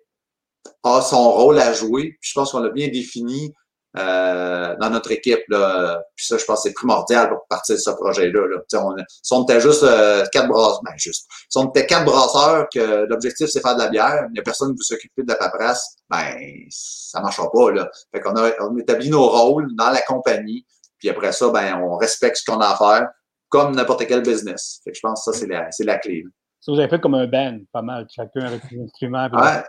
a 0.84 1.02
son 1.02 1.32
rôle 1.32 1.60
à 1.60 1.72
jouer. 1.72 2.18
Puis 2.22 2.32
je 2.32 2.34
pense 2.34 2.52
qu'on 2.52 2.60
l'a 2.60 2.70
bien 2.70 2.90
défini 2.90 3.54
euh, 3.98 4.76
dans 4.80 4.90
notre 4.90 5.12
équipe. 5.12 5.44
Là. 5.50 6.02
Puis 6.16 6.28
ça, 6.28 6.38
je 6.38 6.46
pense 6.46 6.64
que 6.64 6.70
c'est 6.70 6.74
primordial 6.74 7.30
pour 7.30 7.46
partir 7.50 7.76
de 7.76 7.82
ce 7.82 7.90
projet-là. 7.92 8.48
Là. 8.48 8.82
On, 8.82 8.96
si 9.24 9.34
on 9.34 9.44
était 9.44 9.60
juste 9.60 9.84
euh, 9.84 10.24
quatre 10.32 10.48
brasseurs, 10.48 10.82
ben 10.84 10.94
juste. 10.98 11.28
Si 11.50 11.58
on 11.58 11.70
était 11.70 11.86
quatre 11.86 12.06
brasseurs, 12.06 12.68
que 12.74 13.06
l'objectif 13.06 13.48
c'est 13.48 13.62
faire 13.62 13.76
de 13.76 13.82
la 13.82 13.90
bière, 13.90 14.26
il 14.30 14.34
n'y 14.34 14.40
a 14.40 14.44
personne 14.44 14.70
qui 14.70 14.80
veut 14.80 14.84
s'occuper 14.84 15.24
de 15.24 15.30
la 15.30 15.36
paperasse, 15.36 15.96
ben 16.10 16.36
ça 16.70 17.22
marchera 17.22 17.52
pas. 17.52 17.72
Là. 17.72 17.90
Fait 18.14 18.22
qu'on 18.22 18.36
a, 18.36 18.52
on 18.62 18.78
établit 18.78 19.10
nos 19.10 19.28
rôles 19.28 19.68
dans 19.76 19.90
la 19.90 20.02
compagnie, 20.02 20.66
puis 21.00 21.10
après 21.10 21.32
ça, 21.32 21.50
ben 21.50 21.82
on 21.82 21.98
respecte 21.98 22.38
ce 22.38 22.46
qu'on 22.50 22.60
a 22.60 22.68
à 22.68 22.76
faire, 22.76 23.08
comme 23.50 23.76
n'importe 23.76 24.06
quel 24.08 24.22
business. 24.22 24.82
Fait 24.84 24.92
que 24.92 24.98
je 24.98 25.02
pense 25.02 25.26
que 25.26 25.32
ça, 25.32 25.40
c'est 25.40 25.48
la, 25.48 25.72
c'est 25.72 25.86
la 25.86 25.98
clé. 25.98 26.24
Ça, 26.60 26.72
vous 26.72 26.80
avez 26.80 26.90
fait 26.90 27.00
comme 27.00 27.16
un 27.16 27.28
band, 27.28 27.60
pas 27.72 27.82
mal, 27.82 28.08
chacun 28.14 28.42
avec 28.42 28.62
ses 28.70 28.80
instruments. 28.82 29.30
Ouais. 29.32 29.64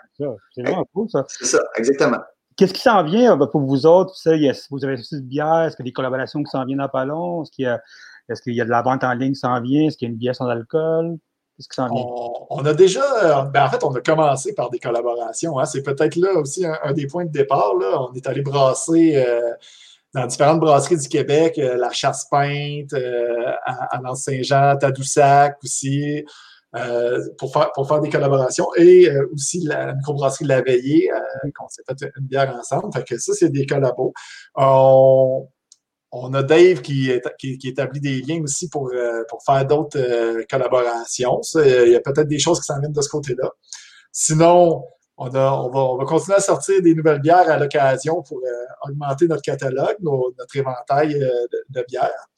C'est 0.53 0.63
vraiment 0.63 0.87
cool, 0.93 1.09
ça. 1.09 1.25
C'est 1.29 1.45
ça, 1.45 1.59
exactement. 1.77 2.19
Qu'est-ce 2.59 2.75
qui 2.75 2.83
s'en 2.83 3.05
vient 3.05 3.41
euh, 3.41 3.47
pour 3.47 3.61
vous 3.61 3.87
autres? 3.87 4.15
Vous 4.71 4.85
avez 4.85 4.95
aussi 4.95 5.15
de 5.15 5.21
bière? 5.21 5.61
Est-ce 5.61 5.77
qu'il 5.77 5.85
y 5.85 5.89
a 5.89 5.91
des 5.91 5.93
collaborations 5.93 6.43
qui 6.43 6.51
s'en 6.51 6.65
viennent 6.65 6.79
dans 6.79 6.89
pas? 6.89 7.05
Est-ce 7.05 7.53
qu'il 8.43 8.55
y, 8.55 8.61
a, 8.61 8.65
de 8.65 8.71
la 8.71 8.83
vente 8.83 9.05
en 9.05 9.15
ligne 9.15 9.33
qui 9.33 9.39
s'en 9.39 9.61
vient? 9.61 9.87
Est-ce 9.87 9.97
qu'il 9.97 10.09
y 10.09 10.11
a 10.11 10.13
une 10.13 10.19
bière 10.19 10.35
sans 10.35 10.49
alcool? 10.49 11.19
Qu'est-ce 11.57 11.69
qui 11.69 11.77
s'en 11.77 11.89
vient? 11.89 12.05
On, 12.51 12.67
a 12.67 12.75
déjà, 12.75 13.45
ben 13.45 13.65
en 13.65 13.71
fait, 13.71 13.85
on 13.85 13.95
a 13.95 14.01
commencé 14.01 14.57
par 14.57 14.71
des 14.71 14.81
collaborations. 14.81 15.57
Hein. 15.61 15.67
C'est 15.67 15.85
peut-être 15.85 16.17
là 16.17 16.35
aussi 16.35 16.67
un, 16.67 16.93
des 16.93 17.07
points 17.07 17.27
de 17.27 17.31
départ. 17.31 17.75
Là. 17.77 18.03
On 18.11 18.13
est 18.13 18.27
allé 18.27 18.43
brasser 18.43 19.15
euh, 19.15 19.53
dans 20.13 20.27
différentes 20.27 20.59
brasseries 20.59 20.99
du 20.99 21.09
Québec, 21.09 21.59
euh, 21.59 21.77
la 21.77 21.93
Chasse 21.93 22.27
Peinte, 22.29 22.93
à, 23.67 23.97
à 23.97 24.15
Saint-Jean, 24.17 24.77
Tadoussac 24.77 25.59
aussi. 25.63 26.25
Euh, 26.77 27.27
pour, 27.39 27.51
faire, 27.51 27.73
pour 27.73 27.89
faire 27.89 27.99
des 28.01 28.11
collaborations 28.11 28.69
et 28.77 29.09
euh, 29.09 29.27
aussi 29.33 29.61
la, 29.61 29.95
microbrasserie 29.95 30.45
de 30.45 30.51
la 30.51 30.61
veillée, 30.61 31.11
euh, 31.11 31.51
qu'on 31.57 31.67
s'est 31.69 31.83
fait 31.89 32.11
une 32.19 32.27
bière 32.27 32.55
ensemble. 32.55 32.93
Fait 32.93 33.05
que 33.05 33.17
ça, 33.19 33.33
c'est 33.33 33.49
des 33.49 33.65
collabos. 33.65 34.13
On, 34.55 35.49
on 36.13 36.35
a 36.35 36.43
Dave 36.43 36.83
qui, 36.83 37.11
qui, 37.39 37.57
qui, 37.57 37.69
établit 37.69 38.01
des 38.01 38.21
liens 38.21 38.43
aussi 38.43 38.69
pour, 38.69 38.93
pour 39.29 39.43
faire 39.45 39.67
d'autres 39.67 39.99
collaborations. 40.51 41.41
il 41.55 41.91
y 41.91 41.97
a 41.97 42.01
peut-être 42.01 42.29
des 42.29 42.39
choses 42.39 42.61
qui 42.61 42.67
s'en 42.67 42.81
viennent 42.81 42.93
de 42.93 43.03
ce 43.03 43.09
côté-là. 43.09 43.51
Sinon, 44.13 44.85
on, 45.17 45.35
a, 45.35 45.53
on, 45.53 45.71
va, 45.71 45.81
on, 45.81 45.97
va, 45.97 46.05
continuer 46.05 46.37
à 46.37 46.41
sortir 46.41 46.83
des 46.83 46.95
nouvelles 46.95 47.21
bières 47.21 47.51
à 47.51 47.59
l'occasion 47.59 48.23
pour 48.23 48.41
augmenter 48.83 49.27
notre 49.27 49.43
catalogue, 49.43 49.97
notre 50.01 50.57
éventail 50.57 51.15
de, 51.15 51.65
de 51.71 51.87
bières. 51.89 52.29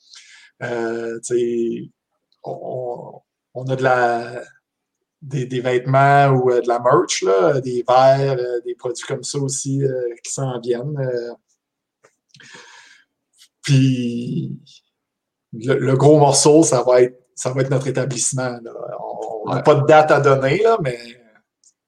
On, 2.42 3.20
on 3.54 3.64
a 3.66 3.76
de 3.76 3.82
la, 3.82 4.42
des, 5.22 5.60
vêtements 5.60 6.28
ou 6.28 6.50
euh, 6.50 6.60
de 6.60 6.68
la 6.68 6.78
merch, 6.78 7.22
là, 7.22 7.60
des 7.60 7.84
verres, 7.86 8.38
euh, 8.38 8.60
des 8.64 8.74
produits 8.74 9.06
comme 9.06 9.22
ça 9.22 9.38
aussi 9.38 9.82
euh, 9.82 10.14
qui 10.22 10.32
s'en 10.32 10.58
viennent. 10.60 10.96
puis 13.62 14.56
le, 15.52 15.96
gros 15.96 16.18
morceau, 16.18 16.62
ça 16.62 16.82
va 16.82 17.02
être, 17.02 17.18
ça 17.34 17.52
va 17.52 17.62
être 17.62 17.70
notre 17.70 17.88
établissement. 17.88 18.58
On 19.44 19.54
n'a 19.54 19.62
pas 19.62 19.74
de 19.74 19.86
date 19.86 20.10
à 20.10 20.20
donner, 20.20 20.62
là, 20.62 20.78
mais 20.80 20.98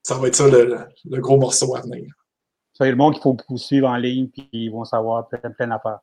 ça 0.03 0.17
va 0.17 0.29
être 0.29 0.35
ça 0.35 0.49
le, 0.49 1.21
gros 1.21 1.39
morceau 1.39 1.75
à 1.77 1.81
venir. 1.81 2.13
Ça, 2.75 2.87
le 2.87 2.97
monde 2.97 3.15
qu'il 3.15 3.23
faut 3.23 3.37
vous 3.49 3.59
suivre 3.59 3.89
en 3.89 3.97
ligne, 3.97 4.29
puis 4.29 4.49
ils 4.53 4.71
vont 4.71 4.85
savoir 4.85 5.29
plein, 5.29 5.51
plein 5.51 5.69
d'affaires. 5.69 6.01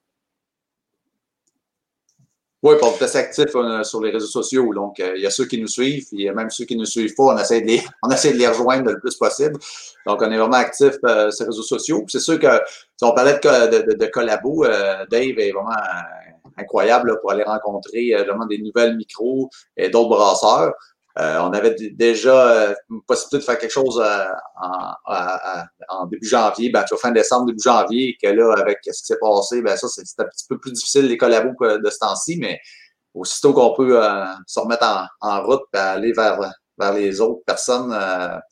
Oui, 2.62 2.76
pour 2.78 2.90
être 3.02 3.16
actif 3.16 3.46
sur 3.84 4.02
les 4.02 4.12
réseaux 4.12 4.28
sociaux. 4.28 4.74
Donc, 4.74 5.00
euh, 5.00 5.14
il 5.16 5.22
y 5.22 5.26
a 5.26 5.32
ceux 5.32 5.46
qui 5.46 5.62
nous 5.62 5.68
suivent, 5.68 6.08
et 6.18 6.30
même 6.32 6.50
ceux 6.50 6.66
qui 6.66 6.76
ne 6.76 6.82
nous 6.82 6.86
suivent 6.86 7.16
pas, 7.16 7.24
on 7.24 7.38
essaie 7.38 7.62
de 7.62 7.68
les, 7.68 7.82
on 8.04 8.10
essaie 8.12 8.34
de 8.34 8.38
les 8.38 8.48
rejoindre 8.48 8.92
le 8.92 9.00
plus 9.00 9.16
possible. 9.16 9.58
Donc, 10.06 10.22
on 10.22 10.30
est 10.30 10.38
vraiment 10.38 10.58
actif 10.58 10.96
euh, 11.06 11.32
sur 11.32 11.46
les 11.46 11.52
réseaux 11.52 11.64
sociaux. 11.64 12.04
C'est 12.10 12.20
sûr 12.20 12.38
que 12.38 12.60
si 12.98 13.06
on 13.06 13.14
parlait 13.14 13.40
de, 13.42 13.78
de, 13.78 13.94
de, 13.94 14.06
euh, 14.06 15.06
Dave 15.10 15.40
est 15.40 15.52
vraiment 15.52 15.70
incroyable 16.58 17.18
pour 17.22 17.32
aller 17.32 17.44
rencontrer 17.44 18.14
vraiment 18.28 18.46
des 18.46 18.58
nouvelles 18.58 18.98
micros 18.98 19.50
et 19.78 19.88
d'autres 19.88 20.10
brasseurs. 20.10 20.74
Euh, 21.20 21.38
on 21.42 21.52
avait 21.52 21.76
déjà 21.92 22.50
euh, 22.50 22.74
une 22.90 23.02
possibilité 23.02 23.38
de 23.40 23.44
faire 23.44 23.60
quelque 23.60 23.72
chose 23.72 24.02
euh, 24.02 24.26
en, 25.90 26.06
début 26.06 26.28
janvier, 26.28 26.70
ben, 26.70 26.86
fin 27.02 27.12
décembre, 27.12 27.48
début 27.48 27.62
janvier, 27.62 28.18
que 28.22 28.28
là, 28.28 28.54
avec 28.58 28.80
ce 28.86 29.02
qui 29.02 29.08
s'est 29.08 29.20
passé, 29.20 29.62
ben, 29.62 29.76
ça, 29.76 29.88
c'est 29.90 30.04
un 30.20 30.26
petit 30.26 30.46
peu 30.48 30.58
plus 30.58 30.72
difficile, 30.72 31.08
les 31.08 31.18
collabos 31.18 31.54
de 31.60 31.90
ce 31.90 31.98
temps-ci, 32.00 32.38
mais 32.40 32.60
aussitôt 33.14 33.54
qu'on 33.54 33.74
peut 33.74 34.00
se 34.48 34.60
remettre 34.60 35.10
en, 35.20 35.44
route 35.44 35.64
et 35.74 35.78
aller 35.78 36.14
vers, 36.14 36.40
vers 36.78 36.94
les 36.94 37.20
autres 37.20 37.44
personnes, 37.46 37.94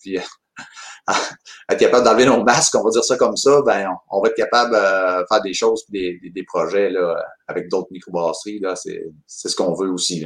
puis 0.01 0.17
être 1.69 1.79
capable 1.79 2.03
d'enlever 2.03 2.25
nos 2.25 2.43
masques, 2.43 2.75
on 2.75 2.83
va 2.83 2.89
dire 2.89 3.03
ça 3.03 3.15
comme 3.15 3.37
ça, 3.37 3.61
ben, 3.65 3.95
on, 4.11 4.21
va 4.21 4.27
être 4.27 4.35
capable 4.35 4.71
de 4.71 5.25
faire 5.29 5.41
des 5.41 5.53
choses, 5.53 5.85
des, 5.89 6.19
des, 6.21 6.43
projets 6.43 6.89
là, 6.89 7.15
avec 7.47 7.69
d'autres 7.69 7.89
microbrasseries. 7.91 8.61
C'est 8.75 9.49
ce 9.49 9.55
qu'on 9.55 9.73
veut 9.73 9.89
aussi. 9.89 10.25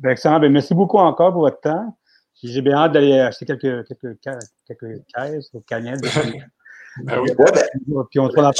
Ben, 0.00 0.10
excellent. 0.10 0.40
Ben, 0.40 0.50
merci 0.50 0.74
beaucoup 0.74 0.98
encore 0.98 1.32
pour 1.32 1.42
votre 1.42 1.60
temps. 1.60 1.96
J'ai 2.42 2.62
bien 2.62 2.74
hâte 2.74 2.92
d'aller 2.92 3.18
acheter 3.18 3.44
quelques, 3.44 3.86
quelques, 3.86 4.18
quelques 4.66 5.02
caisses 5.14 5.50
ou 5.52 5.60
canettes. 5.60 6.00
ben 7.04 7.20
oui. 7.20 7.30
ben, 7.36 8.04
puis 8.10 8.18
on 8.18 8.30
se 8.30 8.34
voit 8.34 8.44
dans 8.44 8.52